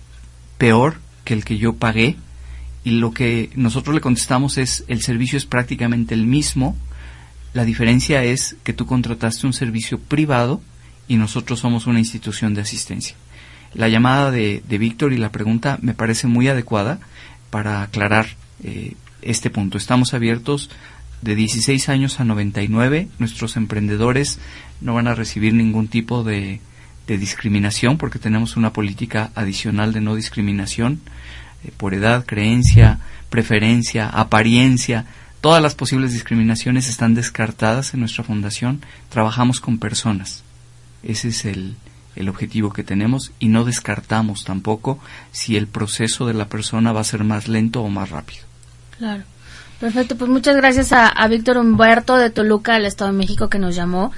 [0.57, 2.15] peor que el que yo pagué
[2.85, 6.77] y lo que nosotros le contestamos es el servicio es prácticamente el mismo.
[7.53, 10.61] La diferencia es que tú contrataste un servicio privado
[11.09, 13.17] y nosotros somos una institución de asistencia.
[13.73, 17.01] La llamada de, de Víctor y la pregunta me parece muy adecuada
[17.49, 18.27] para aclarar
[18.63, 19.77] eh, este punto.
[19.77, 20.69] Estamos abiertos
[21.21, 24.39] de 16 años a 99, nuestros emprendedores
[24.81, 26.61] no van a recibir ningún tipo de,
[27.07, 31.01] discriminación porque tenemos una política adicional de no discriminación
[31.63, 32.99] eh, por edad, creencia,
[33.31, 35.05] preferencia, apariencia.
[35.41, 38.81] Todas las posibles discriminaciones están descartadas en nuestra fundación.
[39.09, 40.43] Trabajamos con personas.
[41.01, 41.77] Ese es el,
[42.15, 44.99] el objetivo que tenemos y no descartamos tampoco
[45.31, 48.43] si el proceso de la persona va a ser más lento o más rápido.
[48.99, 49.23] Claro.
[49.79, 53.75] Perfecto, pues muchas gracias a, Víctor Humberto de Toluca, del Estado de México, que nos
[53.75, 54.11] llamó.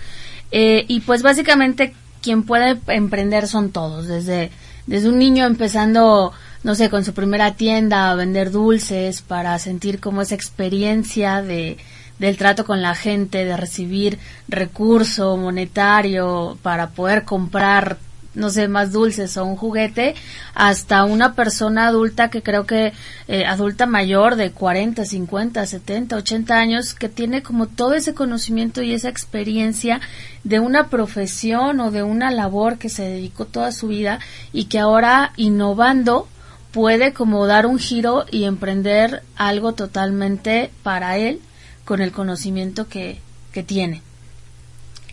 [0.51, 4.51] Eh, y pues básicamente quien puede emprender son todos, desde,
[4.88, 6.34] desde un niño empezando,
[6.64, 11.78] no sé, con su primera tienda a vender dulces para sentir como esa experiencia de
[12.22, 17.97] del trato con la gente, de recibir recurso monetario para poder comprar
[18.34, 20.15] no sé, más dulces o un juguete,
[20.53, 22.93] hasta una persona adulta que creo que
[23.27, 28.82] eh, adulta mayor de 40, 50, 70, 80 años, que tiene como todo ese conocimiento
[28.82, 29.99] y esa experiencia
[30.43, 34.19] de una profesión o de una labor que se dedicó toda su vida
[34.53, 36.27] y que ahora innovando
[36.71, 41.41] puede como dar un giro y emprender algo totalmente para él
[41.84, 43.19] con el conocimiento que,
[43.51, 44.01] que tiene.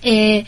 [0.02, 0.46] Eh,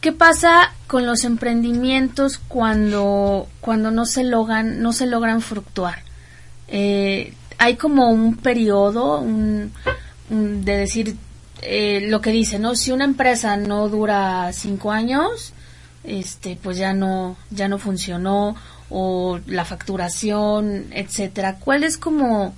[0.00, 6.02] ¿Qué pasa con los emprendimientos cuando, cuando no se logran, no se logran fructuar?
[6.68, 9.22] Eh, hay como un periodo
[10.30, 11.16] de decir
[11.60, 12.76] eh, lo que dice, ¿no?
[12.76, 15.52] Si una empresa no dura cinco años,
[16.02, 18.56] este, pues ya no, ya no funcionó
[18.88, 21.56] o la facturación, etcétera.
[21.56, 22.54] ¿Cuál es como,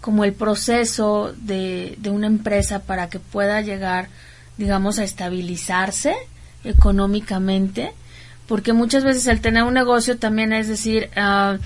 [0.00, 4.08] como el proceso de, de una empresa para que pueda llegar,
[4.56, 6.16] digamos, a estabilizarse?
[6.64, 7.92] Económicamente,
[8.46, 11.58] porque muchas veces el tener un negocio también es decir, ah,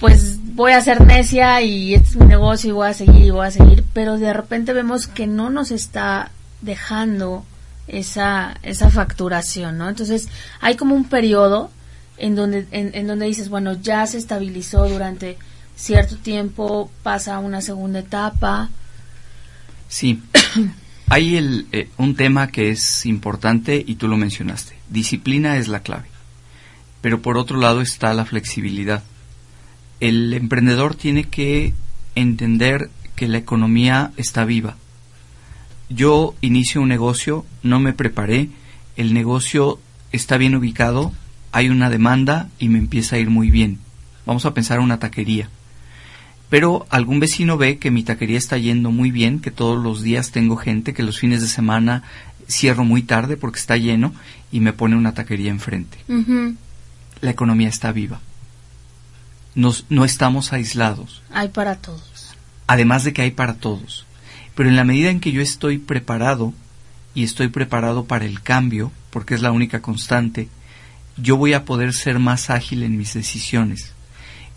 [0.00, 3.30] pues voy a ser necia y este es mi negocio y voy a seguir y
[3.30, 7.44] voy a seguir, pero de repente vemos que no nos está dejando
[7.86, 9.88] esa, esa facturación, ¿no?
[9.88, 10.28] Entonces
[10.60, 11.70] hay como un periodo
[12.18, 15.38] en donde, en donde dices, bueno, ya se estabilizó durante
[15.76, 18.70] cierto tiempo, pasa a una segunda etapa.
[19.88, 20.22] Sí.
[21.08, 24.76] Hay el, eh, un tema que es importante y tú lo mencionaste.
[24.88, 26.06] Disciplina es la clave.
[27.00, 29.02] Pero por otro lado está la flexibilidad.
[30.00, 31.74] El emprendedor tiene que
[32.14, 34.76] entender que la economía está viva.
[35.88, 38.48] Yo inicio un negocio, no me preparé,
[38.96, 39.78] el negocio
[40.10, 41.12] está bien ubicado,
[41.52, 43.78] hay una demanda y me empieza a ir muy bien.
[44.24, 45.50] Vamos a pensar una taquería
[46.52, 50.32] pero algún vecino ve que mi taquería está yendo muy bien, que todos los días
[50.32, 52.02] tengo gente, que los fines de semana
[52.46, 54.12] cierro muy tarde porque está lleno
[54.50, 55.96] y me pone una taquería enfrente.
[57.22, 58.20] La economía está viva.
[59.54, 61.22] Nos, no estamos aislados.
[61.32, 62.34] Hay para todos.
[62.66, 64.04] Además de que hay para todos.
[64.54, 66.52] Pero en la medida en que yo estoy preparado
[67.14, 70.50] y estoy preparado para el cambio, porque es la única constante,
[71.16, 73.94] yo voy a poder ser más ágil en mis decisiones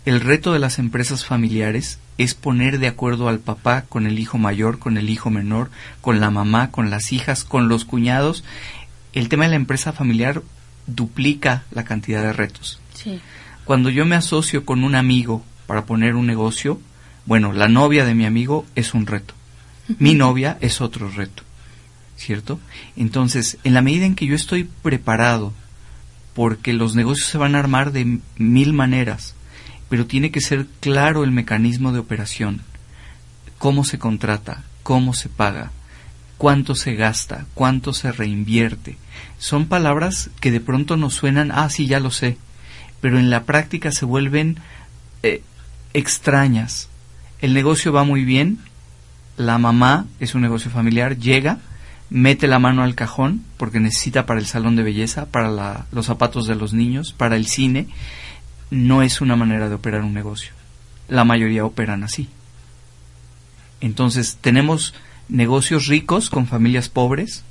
[0.06, 4.38] el reto de las empresas familiares es poner de acuerdo al papá con el hijo
[4.38, 5.68] mayor, con el hijo menor,
[6.00, 8.44] con la mamá, con las hijas, con los cuñados.
[9.12, 10.42] El tema de la empresa familiar
[10.86, 12.80] duplica la cantidad de retos.
[13.64, 16.80] Cuando yo me asocio con un amigo para poner un negocio,
[17.24, 19.34] bueno, la novia de mi amigo es un reto.
[19.98, 21.42] Mi novia es otro reto.
[22.16, 22.60] ¿Cierto?
[22.96, 25.52] Entonces, en la medida en que yo estoy preparado,
[26.32, 29.35] porque los negocios se van a armar de mil maneras,
[29.88, 32.62] pero tiene que ser claro el mecanismo de operación,
[33.58, 35.70] cómo se contrata, cómo se paga,
[36.38, 38.96] cuánto se gasta, cuánto se reinvierte.
[39.38, 42.36] Son palabras que de pronto nos suenan, ah, sí, ya lo sé,
[43.00, 44.58] pero en la práctica se vuelven
[45.22, 45.42] eh,
[45.92, 46.88] extrañas.
[47.40, 48.58] El negocio va muy bien,
[49.36, 51.58] la mamá es un negocio familiar, llega,
[52.08, 56.46] mete la mano al cajón porque necesita para el salón de belleza, para los zapatos
[56.46, 57.88] de los niños, para el cine,
[58.70, 60.52] no es una manera de operar un negocio.
[61.08, 62.28] La mayoría operan así.
[63.80, 64.94] Entonces, tenemos
[65.28, 67.44] negocios ricos con familias pobres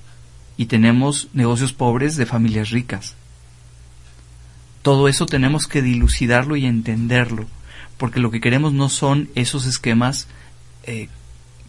[0.57, 3.15] y tenemos negocios pobres de familias ricas.
[4.81, 7.45] Todo eso tenemos que dilucidarlo y entenderlo,
[7.97, 10.27] porque lo que queremos no son esos esquemas
[10.83, 11.09] eh,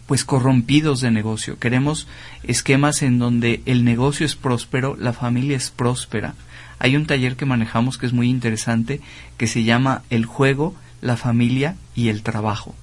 [0.05, 1.59] pues corrompidos de negocio.
[1.59, 2.07] Queremos
[2.43, 6.35] esquemas en donde el negocio es próspero, la familia es próspera,
[6.79, 9.01] hay un taller que manejamos que es muy interesante
[9.37, 12.75] que se llama El juego, la familia y el trabajo.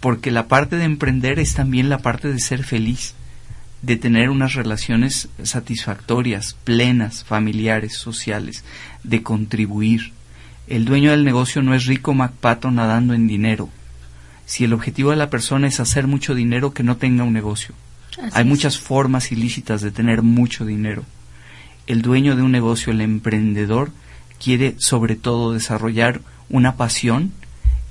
[0.00, 3.14] Porque la parte de emprender es también la parte de ser feliz,
[3.82, 8.64] de tener unas relaciones satisfactorias, plenas, familiares, sociales,
[9.04, 10.12] de contribuir.
[10.66, 13.68] El dueño del negocio no es rico MacPato nadando en dinero.
[14.46, 17.74] Si el objetivo de la persona es hacer mucho dinero, que no tenga un negocio.
[18.32, 21.04] Hay muchas formas ilícitas de tener mucho dinero
[21.90, 23.90] el dueño de un negocio, el emprendedor,
[24.38, 27.32] quiere sobre todo desarrollar una pasión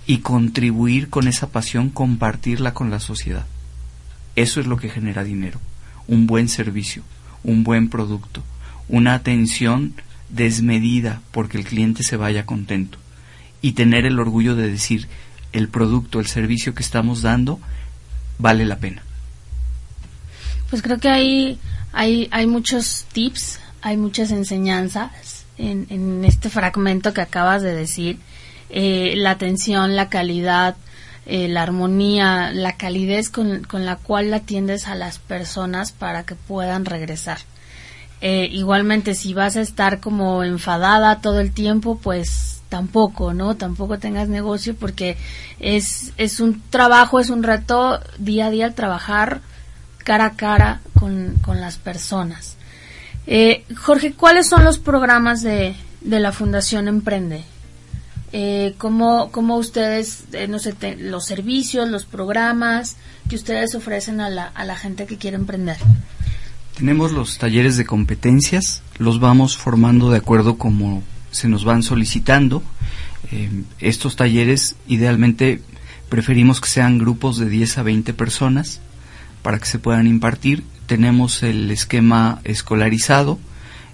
[0.08, 3.46] y contribuir con esa pasión, compartirla con la sociedad.
[4.38, 5.60] Eso es lo que genera dinero.
[6.08, 7.04] Un buen servicio,
[7.44, 8.42] un buen producto,
[8.88, 9.96] una atención
[10.30, 13.00] desmedida porque el cliente se vaya contento
[13.62, 15.10] y tener el orgullo de decir
[15.52, 17.60] el producto, el servicio que estamos dando
[18.38, 19.04] vale la pena.
[20.70, 21.60] Pues creo que hay,
[21.92, 28.20] hay, hay muchos tips hay muchas enseñanzas en, este fragmento que acabas de decir,
[28.70, 30.76] eh, la atención, la calidad,
[31.26, 36.36] eh, la armonía, la calidez con, con la cual atiendes a las personas para que
[36.36, 37.40] puedan regresar.
[38.22, 43.56] Eh, igualmente, si vas a estar como enfadada todo el tiempo, pues tampoco, ¿no?
[43.56, 45.18] Tampoco tengas negocio porque
[45.60, 49.42] es, es un trabajo, es un reto día a día trabajar
[50.04, 52.58] cara a cara con, con las personas.
[53.32, 57.44] Eh, Jorge, ¿cuáles son los programas de, de la Fundación Emprende?
[58.34, 62.98] Eh, ¿cómo, cómo ustedes, eh, no sé, los servicios, los programas
[63.30, 65.78] que ustedes ofrecen a la, a la gente que quiere emprender?
[66.76, 72.64] Tenemos los talleres de competencias, los vamos formando de acuerdo como se nos van solicitando.
[73.32, 75.62] Eh, estos talleres idealmente
[76.10, 78.82] preferimos que sean grupos de 10 a 20 personas
[79.44, 80.64] para que se puedan impartir.
[80.90, 83.38] Tenemos el esquema escolarizado,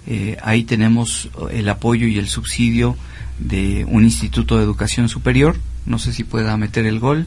[0.06, 2.96] eh, ahí tenemos el apoyo y el subsidio
[3.38, 5.58] de un instituto de educación superior.
[5.84, 7.26] No sé si pueda meter el gol.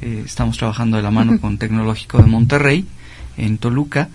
[0.00, 2.86] Eh, estamos trabajando de la mano con Tecnológico de Monterrey
[3.36, 4.10] en Toluca.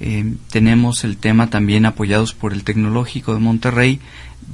[0.00, 4.00] Eh, tenemos el tema también apoyados por el Tecnológico de Monterrey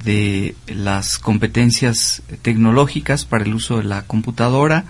[0.05, 4.85] de las competencias tecnológicas para el uso de la computadora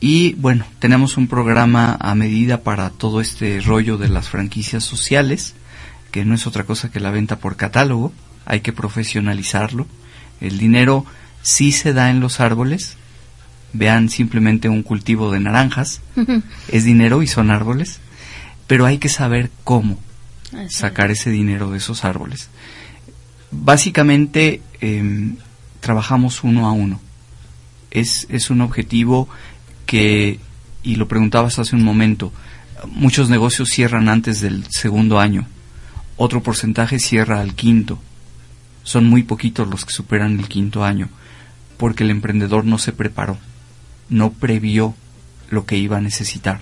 [0.00, 5.54] y bueno, tenemos un programa a medida para todo este rollo de las franquicias sociales,
[6.12, 8.12] que no es otra cosa que la venta por catálogo,
[8.46, 9.86] hay que profesionalizarlo.
[10.40, 11.04] El dinero
[11.42, 12.96] sí se da en los árboles,
[13.72, 16.00] vean simplemente un cultivo de naranjas,
[16.68, 17.98] es dinero y son árboles,
[18.68, 19.98] pero hay que saber cómo
[20.52, 22.48] Así sacar ese dinero de esos árboles.
[23.50, 25.36] Básicamente em,
[25.80, 27.00] trabajamos uno a uno.
[27.90, 29.28] Es, es un objetivo
[29.88, 30.38] que,
[30.82, 32.30] y lo preguntabas hace un momento,
[32.88, 35.46] muchos negocios cierran antes del segundo año,
[36.18, 37.98] otro porcentaje cierra al quinto.
[38.82, 41.08] Son muy poquitos los que superan el quinto año,
[41.78, 43.38] porque el emprendedor no se preparó,
[44.10, 44.94] no previó
[45.48, 46.60] lo que iba a necesitar.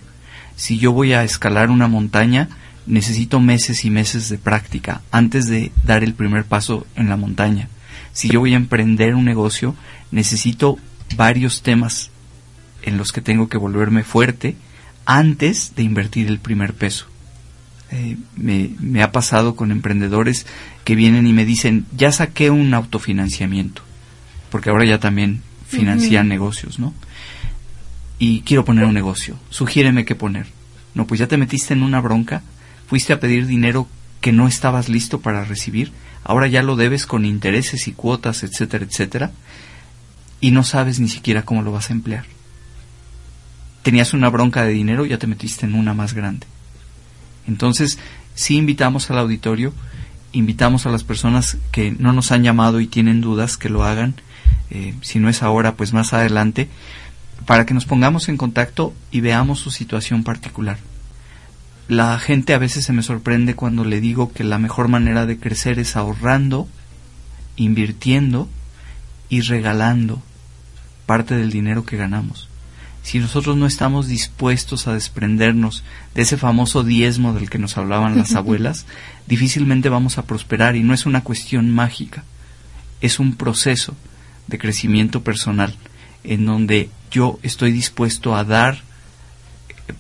[0.55, 2.49] Si yo voy a escalar una montaña,
[2.87, 7.69] necesito meses y meses de práctica antes de dar el primer paso en la montaña.
[8.13, 9.75] Si yo voy a emprender un negocio,
[10.13, 10.79] necesito
[11.17, 12.13] varios temas
[12.87, 14.57] en los que tengo que volverme fuerte
[15.05, 17.07] antes de invertir el primer peso.
[17.91, 20.47] Eh, me, me ha pasado con emprendedores
[20.85, 23.83] que vienen y me dicen, ya saqué un autofinanciamiento,
[24.51, 26.95] porque ahora ya también financian negocios, ¿no?
[28.19, 30.47] Y quiero poner un negocio, sugiéreme qué poner.
[30.95, 32.43] No, pues ya te metiste en una bronca,
[32.89, 33.89] fuiste a pedir dinero
[34.21, 35.93] que no estabas listo para recibir,
[36.25, 39.33] ahora ya lo debes con intereses y cuotas, etcétera, etcétera,
[40.41, 42.36] y no sabes ni siquiera cómo lo vas a emplear.
[43.87, 46.45] Tenías una bronca de dinero, ya te metiste en una más grande.
[47.47, 48.01] Entonces,
[48.35, 49.73] sí invitamos al auditorio,
[50.33, 54.17] invitamos a las personas que no nos han llamado y tienen dudas que lo hagan,
[54.71, 56.69] eh, si no es ahora, pues más adelante,
[57.47, 60.79] para que nos pongamos en contacto y veamos su situación particular.
[61.87, 65.39] La gente a veces se me sorprende cuando le digo que la mejor manera de
[65.39, 66.67] crecer es ahorrando,
[67.55, 68.49] invirtiendo
[69.29, 70.25] y regalando
[71.07, 72.49] parte del dinero que ganamos.
[73.07, 75.85] Si nosotros no estamos dispuestos a desprendernos
[76.17, 78.85] de ese famoso diezmo del que nos hablaban las abuelas,
[79.29, 82.25] difícilmente vamos a prosperar y no es una cuestión mágica,
[83.01, 83.95] es un proceso
[84.49, 85.77] de crecimiento personal
[86.25, 88.83] en donde yo estoy dispuesto a dar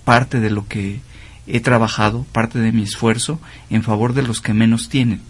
[0.04, 0.98] parte de lo que
[1.46, 5.20] he trabajado, parte de mi esfuerzo en favor de los que menos tienen,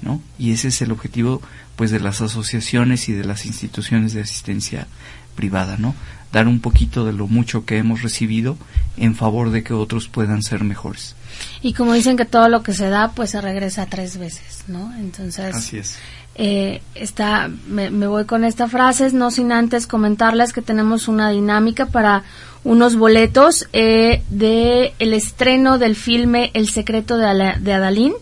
[0.00, 0.20] ¿no?
[0.40, 1.40] Y ese es el objetivo
[1.76, 4.88] pues de las asociaciones y de las instituciones de asistencia
[5.36, 5.94] privada, ¿no?
[6.32, 8.56] Dar un poquito de lo mucho que hemos recibido
[8.96, 11.14] en favor de que otros puedan ser mejores.
[11.62, 14.92] Y como dicen que todo lo que se da, pues se regresa tres veces, ¿no?
[14.96, 15.96] Entonces, Así es.
[16.34, 21.30] eh, está, me, me voy con esta frase, no sin antes comentarles que tenemos una
[21.30, 22.24] dinámica para
[22.64, 28.12] unos boletos eh, de el estreno del filme El secreto de, Ala- de Adalín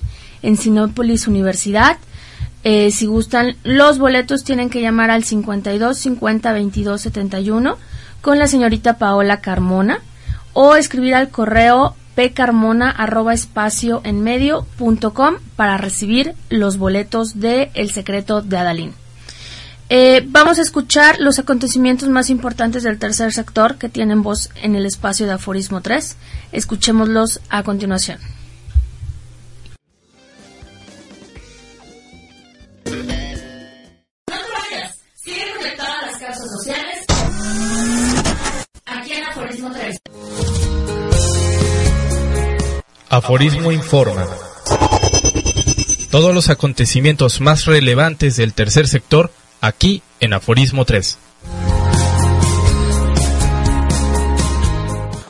[0.43, 1.99] en Sinópolis Universidad.
[2.65, 7.77] Eh, si gustan los boletos tienen que llamar al 52 50 22 71
[8.21, 10.01] con la señorita Paola Carmona
[10.53, 17.41] o escribir al correo pcarmona arroba espacio en medio punto com para recibir los boletos
[17.41, 18.95] de El secreto de Adalín.
[19.89, 24.77] Eh, vamos a escuchar los acontecimientos más importantes del tercer sector que tienen voz en
[24.77, 26.17] el espacio de Aforismo 3.
[26.53, 28.19] Escuchémoslos a continuación.
[39.81, 40.01] Aforismo 3.
[43.09, 44.27] Aforismo Informa.
[46.11, 49.31] todos los acontecimientos más relevantes del tercer sector
[49.61, 51.19] aquí en Aforismo 3.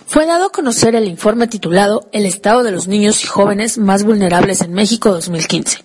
[0.07, 4.03] Fue dado a conocer el informe titulado El estado de los niños y jóvenes más
[4.03, 5.85] vulnerables en México 2015,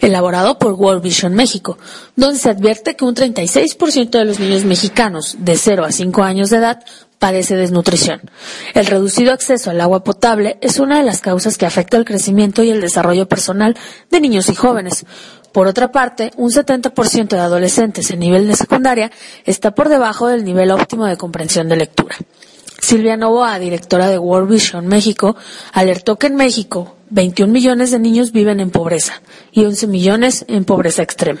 [0.00, 1.76] elaborado por World Vision México,
[2.16, 6.48] donde se advierte que un 36% de los niños mexicanos de 0 a 5 años
[6.48, 6.84] de edad
[7.26, 8.20] padece desnutrición.
[8.72, 12.62] El reducido acceso al agua potable es una de las causas que afecta el crecimiento
[12.62, 13.76] y el desarrollo personal
[14.12, 15.04] de niños y jóvenes.
[15.50, 19.10] Por otra parte, un 70% de adolescentes en nivel de secundaria
[19.44, 22.14] está por debajo del nivel óptimo de comprensión de lectura.
[22.80, 25.34] Silvia Novoa, directora de World Vision México,
[25.72, 29.22] alertó que en México 21 millones de niños viven en pobreza
[29.52, 31.40] y 11 millones en pobreza extrema.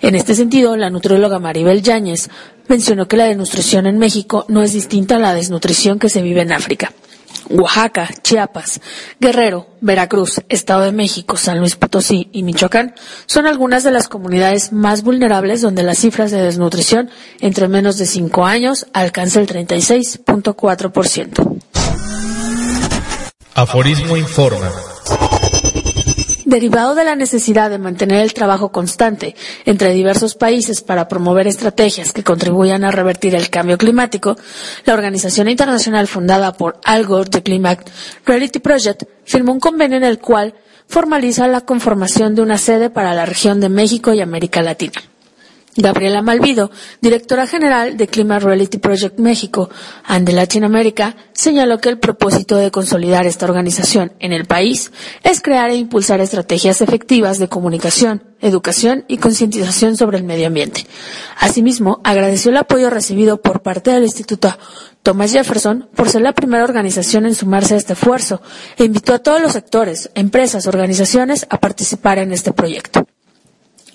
[0.00, 2.28] En este sentido, la nutrióloga Maribel Yáñez
[2.68, 6.42] mencionó que la desnutrición en México no es distinta a la desnutrición que se vive
[6.42, 6.92] en África.
[7.48, 8.80] Oaxaca, Chiapas,
[9.18, 12.94] Guerrero, Veracruz, Estado de México, San Luis Potosí y Michoacán
[13.26, 17.10] son algunas de las comunidades más vulnerables donde las cifras de desnutrición
[17.40, 21.60] entre menos de 5 años alcanza el 36.4%.
[23.54, 24.70] Aforismo Informa.
[26.50, 29.36] Derivado de la necesidad de mantener el trabajo constante
[29.66, 34.36] entre diversos países para promover estrategias que contribuyan a revertir el cambio climático,
[34.84, 37.84] la organización internacional fundada por Al Gore The Climate
[38.26, 40.54] Reality Project firmó un convenio en el cual
[40.88, 45.09] formaliza la conformación de una sede para la región de México y América Latina.
[45.80, 46.70] Gabriela Malvido,
[47.00, 49.70] directora general de Climate Reality Project México
[50.04, 54.92] and de Latinoamérica, señaló que el propósito de consolidar esta organización en el país
[55.22, 60.86] es crear e impulsar estrategias efectivas de comunicación, educación y concientización sobre el medio ambiente.
[61.38, 64.56] Asimismo, agradeció el apoyo recibido por parte del Instituto
[65.02, 68.42] Thomas Jefferson por ser la primera organización en sumarse a este esfuerzo
[68.76, 73.06] e invitó a todos los sectores, empresas, organizaciones a participar en este proyecto.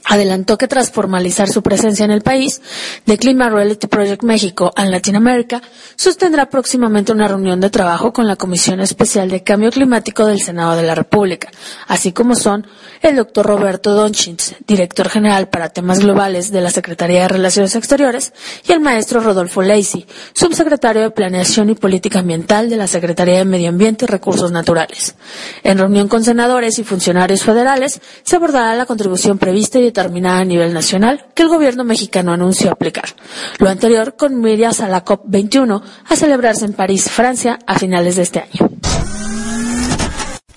[0.07, 2.61] Adelantó que tras formalizar su presencia en el país,
[3.06, 5.61] The Climate Reality Project México en Latinoamérica
[5.95, 10.76] sostendrá próximamente una reunión de trabajo con la Comisión Especial de Cambio Climático del Senado
[10.76, 11.49] de la República,
[11.88, 12.68] así como son
[13.02, 18.34] el doctor Roberto Donchitz, director general para temas globales de la Secretaría de Relaciones Exteriores,
[18.68, 23.45] y el maestro Rodolfo Lacey, subsecretario de Planeación y Política Ambiental de la Secretaría de
[23.45, 25.15] Medio Ambiente y Recursos Naturales.
[25.64, 30.73] En reunión con senadores y funcionarios federales se abordará la contribución prevista determinada a nivel
[30.73, 33.15] nacional que el gobierno mexicano anunció aplicar.
[33.59, 38.23] Lo anterior con miras a la COP21 a celebrarse en París, Francia, a finales de
[38.23, 38.69] este año.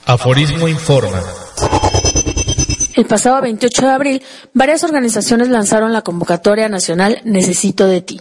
[0.06, 1.22] Aforismo Informa.
[2.98, 4.22] El pasado 28 de abril,
[4.54, 8.20] varias organizaciones lanzaron la convocatoria nacional Necesito de ti,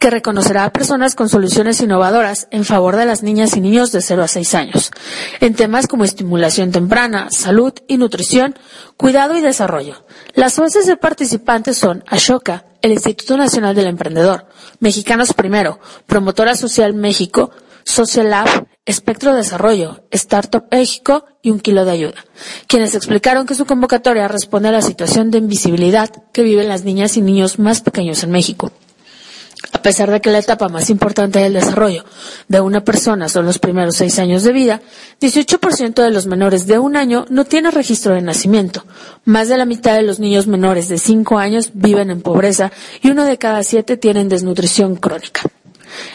[0.00, 4.00] que reconocerá a personas con soluciones innovadoras en favor de las niñas y niños de
[4.00, 4.92] 0 a 6 años,
[5.40, 8.58] en temas como estimulación temprana, salud y nutrición,
[8.96, 10.06] cuidado y desarrollo.
[10.32, 14.46] Las voces de participantes son Ashoka, el Instituto Nacional del Emprendedor,
[14.80, 17.50] Mexicanos Primero, Promotora Social México,
[17.84, 22.24] Social Lab, Espectro Desarrollo, Startup México y Un Kilo de Ayuda,
[22.66, 27.16] quienes explicaron que su convocatoria responde a la situación de invisibilidad que viven las niñas
[27.16, 28.72] y niños más pequeños en México.
[29.72, 32.04] A pesar de que la etapa más importante del desarrollo
[32.48, 34.80] de una persona son los primeros seis años de vida,
[35.20, 38.84] 18% de los menores de un año no tiene registro de nacimiento.
[39.24, 42.72] Más de la mitad de los niños menores de cinco años viven en pobreza
[43.02, 45.42] y uno de cada siete tienen desnutrición crónica.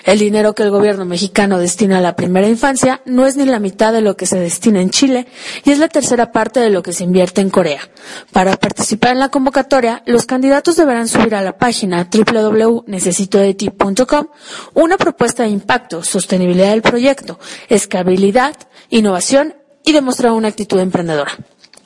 [0.04, 3.60] El dinero que el gobierno mexicano destina a la primera infancia no es ni la
[3.60, 5.28] mitad de lo que se destina en Chile
[5.64, 7.82] y es la tercera parte de lo que se invierte en Corea.
[8.32, 14.28] Para participar en la convocatoria, los candidatos deberán subir a la página www.necesitodeti.com
[14.74, 18.56] una propuesta de impacto, sostenibilidad del proyecto, escalabilidad,
[18.90, 19.54] innovación
[19.86, 21.38] y demostrar una actitud emprendedora.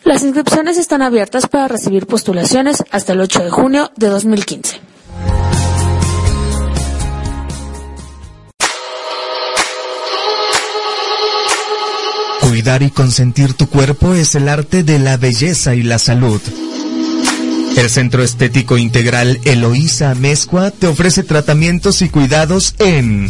[0.03, 4.92] Las inscripciones están abiertas para recibir postulaciones hasta el 8 de junio de 2015.
[12.53, 16.39] Cuidar y consentir tu cuerpo es el arte de la belleza y la salud.
[17.75, 23.27] El Centro Estético Integral Eloísa Amezcua te ofrece tratamientos y cuidados en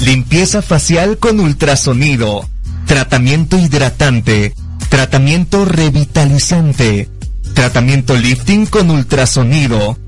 [0.00, 2.48] limpieza facial con ultrasonido,
[2.86, 4.54] tratamiento hidratante,
[4.88, 7.10] tratamiento revitalizante,
[7.52, 9.98] tratamiento lifting con ultrasonido,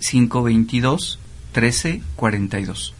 [0.00, 1.18] 522
[1.54, 2.94] 1342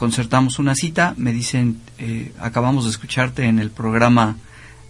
[0.00, 4.38] concertamos una cita, me dicen, eh, acabamos de escucharte en el programa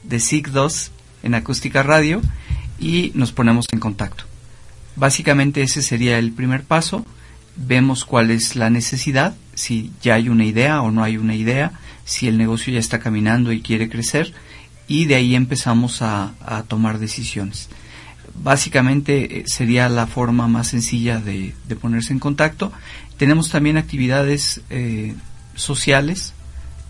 [0.05, 0.91] de SIG2
[1.25, 2.21] en Acústica Radio
[2.79, 4.23] y nos ponemos en contacto.
[4.95, 7.05] Básicamente ese sería el primer paso,
[7.57, 11.73] vemos cuál es la necesidad, si ya hay una idea o no hay una idea,
[12.05, 14.33] si el negocio ya está caminando y quiere crecer
[14.87, 16.35] y de ahí empezamos a
[16.69, 17.69] tomar decisiones.
[18.35, 22.73] Básicamente eh, sería la forma más sencilla de, ponerse en contacto.
[23.17, 25.15] Tenemos también actividades eh,
[25.55, 26.33] sociales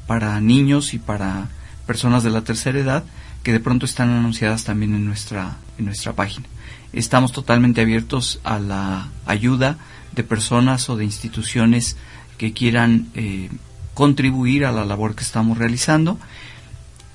[0.06, 1.48] para niños y para
[1.86, 3.04] personas de la tercera edad
[3.42, 6.46] que de pronto están anunciadas también en nuestra, en nuestra página.
[6.92, 9.78] Estamos totalmente abiertos a la ayuda
[10.12, 11.96] de personas o de instituciones
[12.36, 13.50] que quieran eh,
[13.94, 16.18] contribuir a la labor que estamos realizando.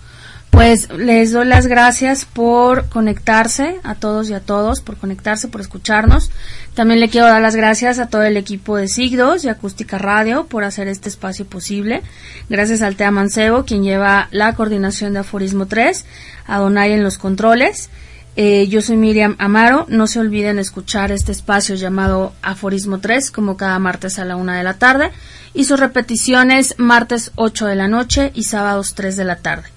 [0.56, 5.60] Pues les doy las gracias por conectarse a todos y a todos, por conectarse, por
[5.60, 6.30] escucharnos.
[6.72, 10.46] También le quiero dar las gracias a todo el equipo de Sigdos y Acústica Radio
[10.46, 12.00] por hacer este espacio posible.
[12.48, 16.06] Gracias al Tea Mancebo, quien lleva la coordinación de Aforismo 3,
[16.46, 17.90] a Donay en los controles.
[18.36, 19.84] Eh, yo soy Miriam Amaro.
[19.90, 24.56] No se olviden escuchar este espacio llamado Aforismo 3, como cada martes a la una
[24.56, 25.10] de la tarde,
[25.52, 29.75] y sus repeticiones martes 8 de la noche y sábados 3 de la tarde.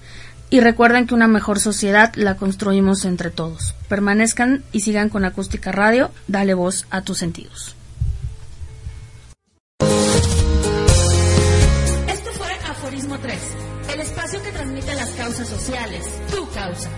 [0.51, 3.75] Y recuerden que una mejor sociedad la construimos entre todos.
[3.87, 6.11] Permanezcan y sigan con Acústica Radio.
[6.27, 7.75] Dale voz a tus sentidos.
[12.07, 13.39] Esto fue Aforismo 3,
[13.93, 16.89] el espacio que transmite las causas sociales, tu causa.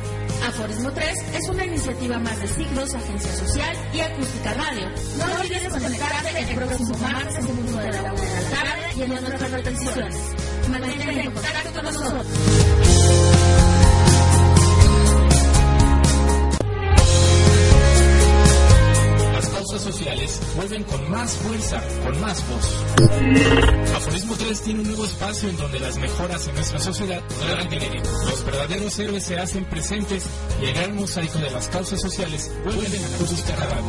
[0.47, 4.89] Aforismo 3 es una iniciativa más de Siglos, Agencia Social y Acústica Radio.
[5.17, 9.01] No olvides conectarte el próximo martes en punto de la una de la tarde y
[9.01, 10.15] en nuestras repeticiones.
[10.69, 13.40] Mantente en contacto con nosotros.
[20.01, 22.75] Sociales vuelven con más fuerza, con más voz.
[23.95, 27.97] Aforismo 3 tiene un nuevo espacio en donde las mejoras en nuestra sociedad podrán tener.
[27.97, 30.25] Los verdaderos héroes se hacen presentes
[30.59, 33.83] y el gran mosaico de las causas sociales vuelven la acústica radio.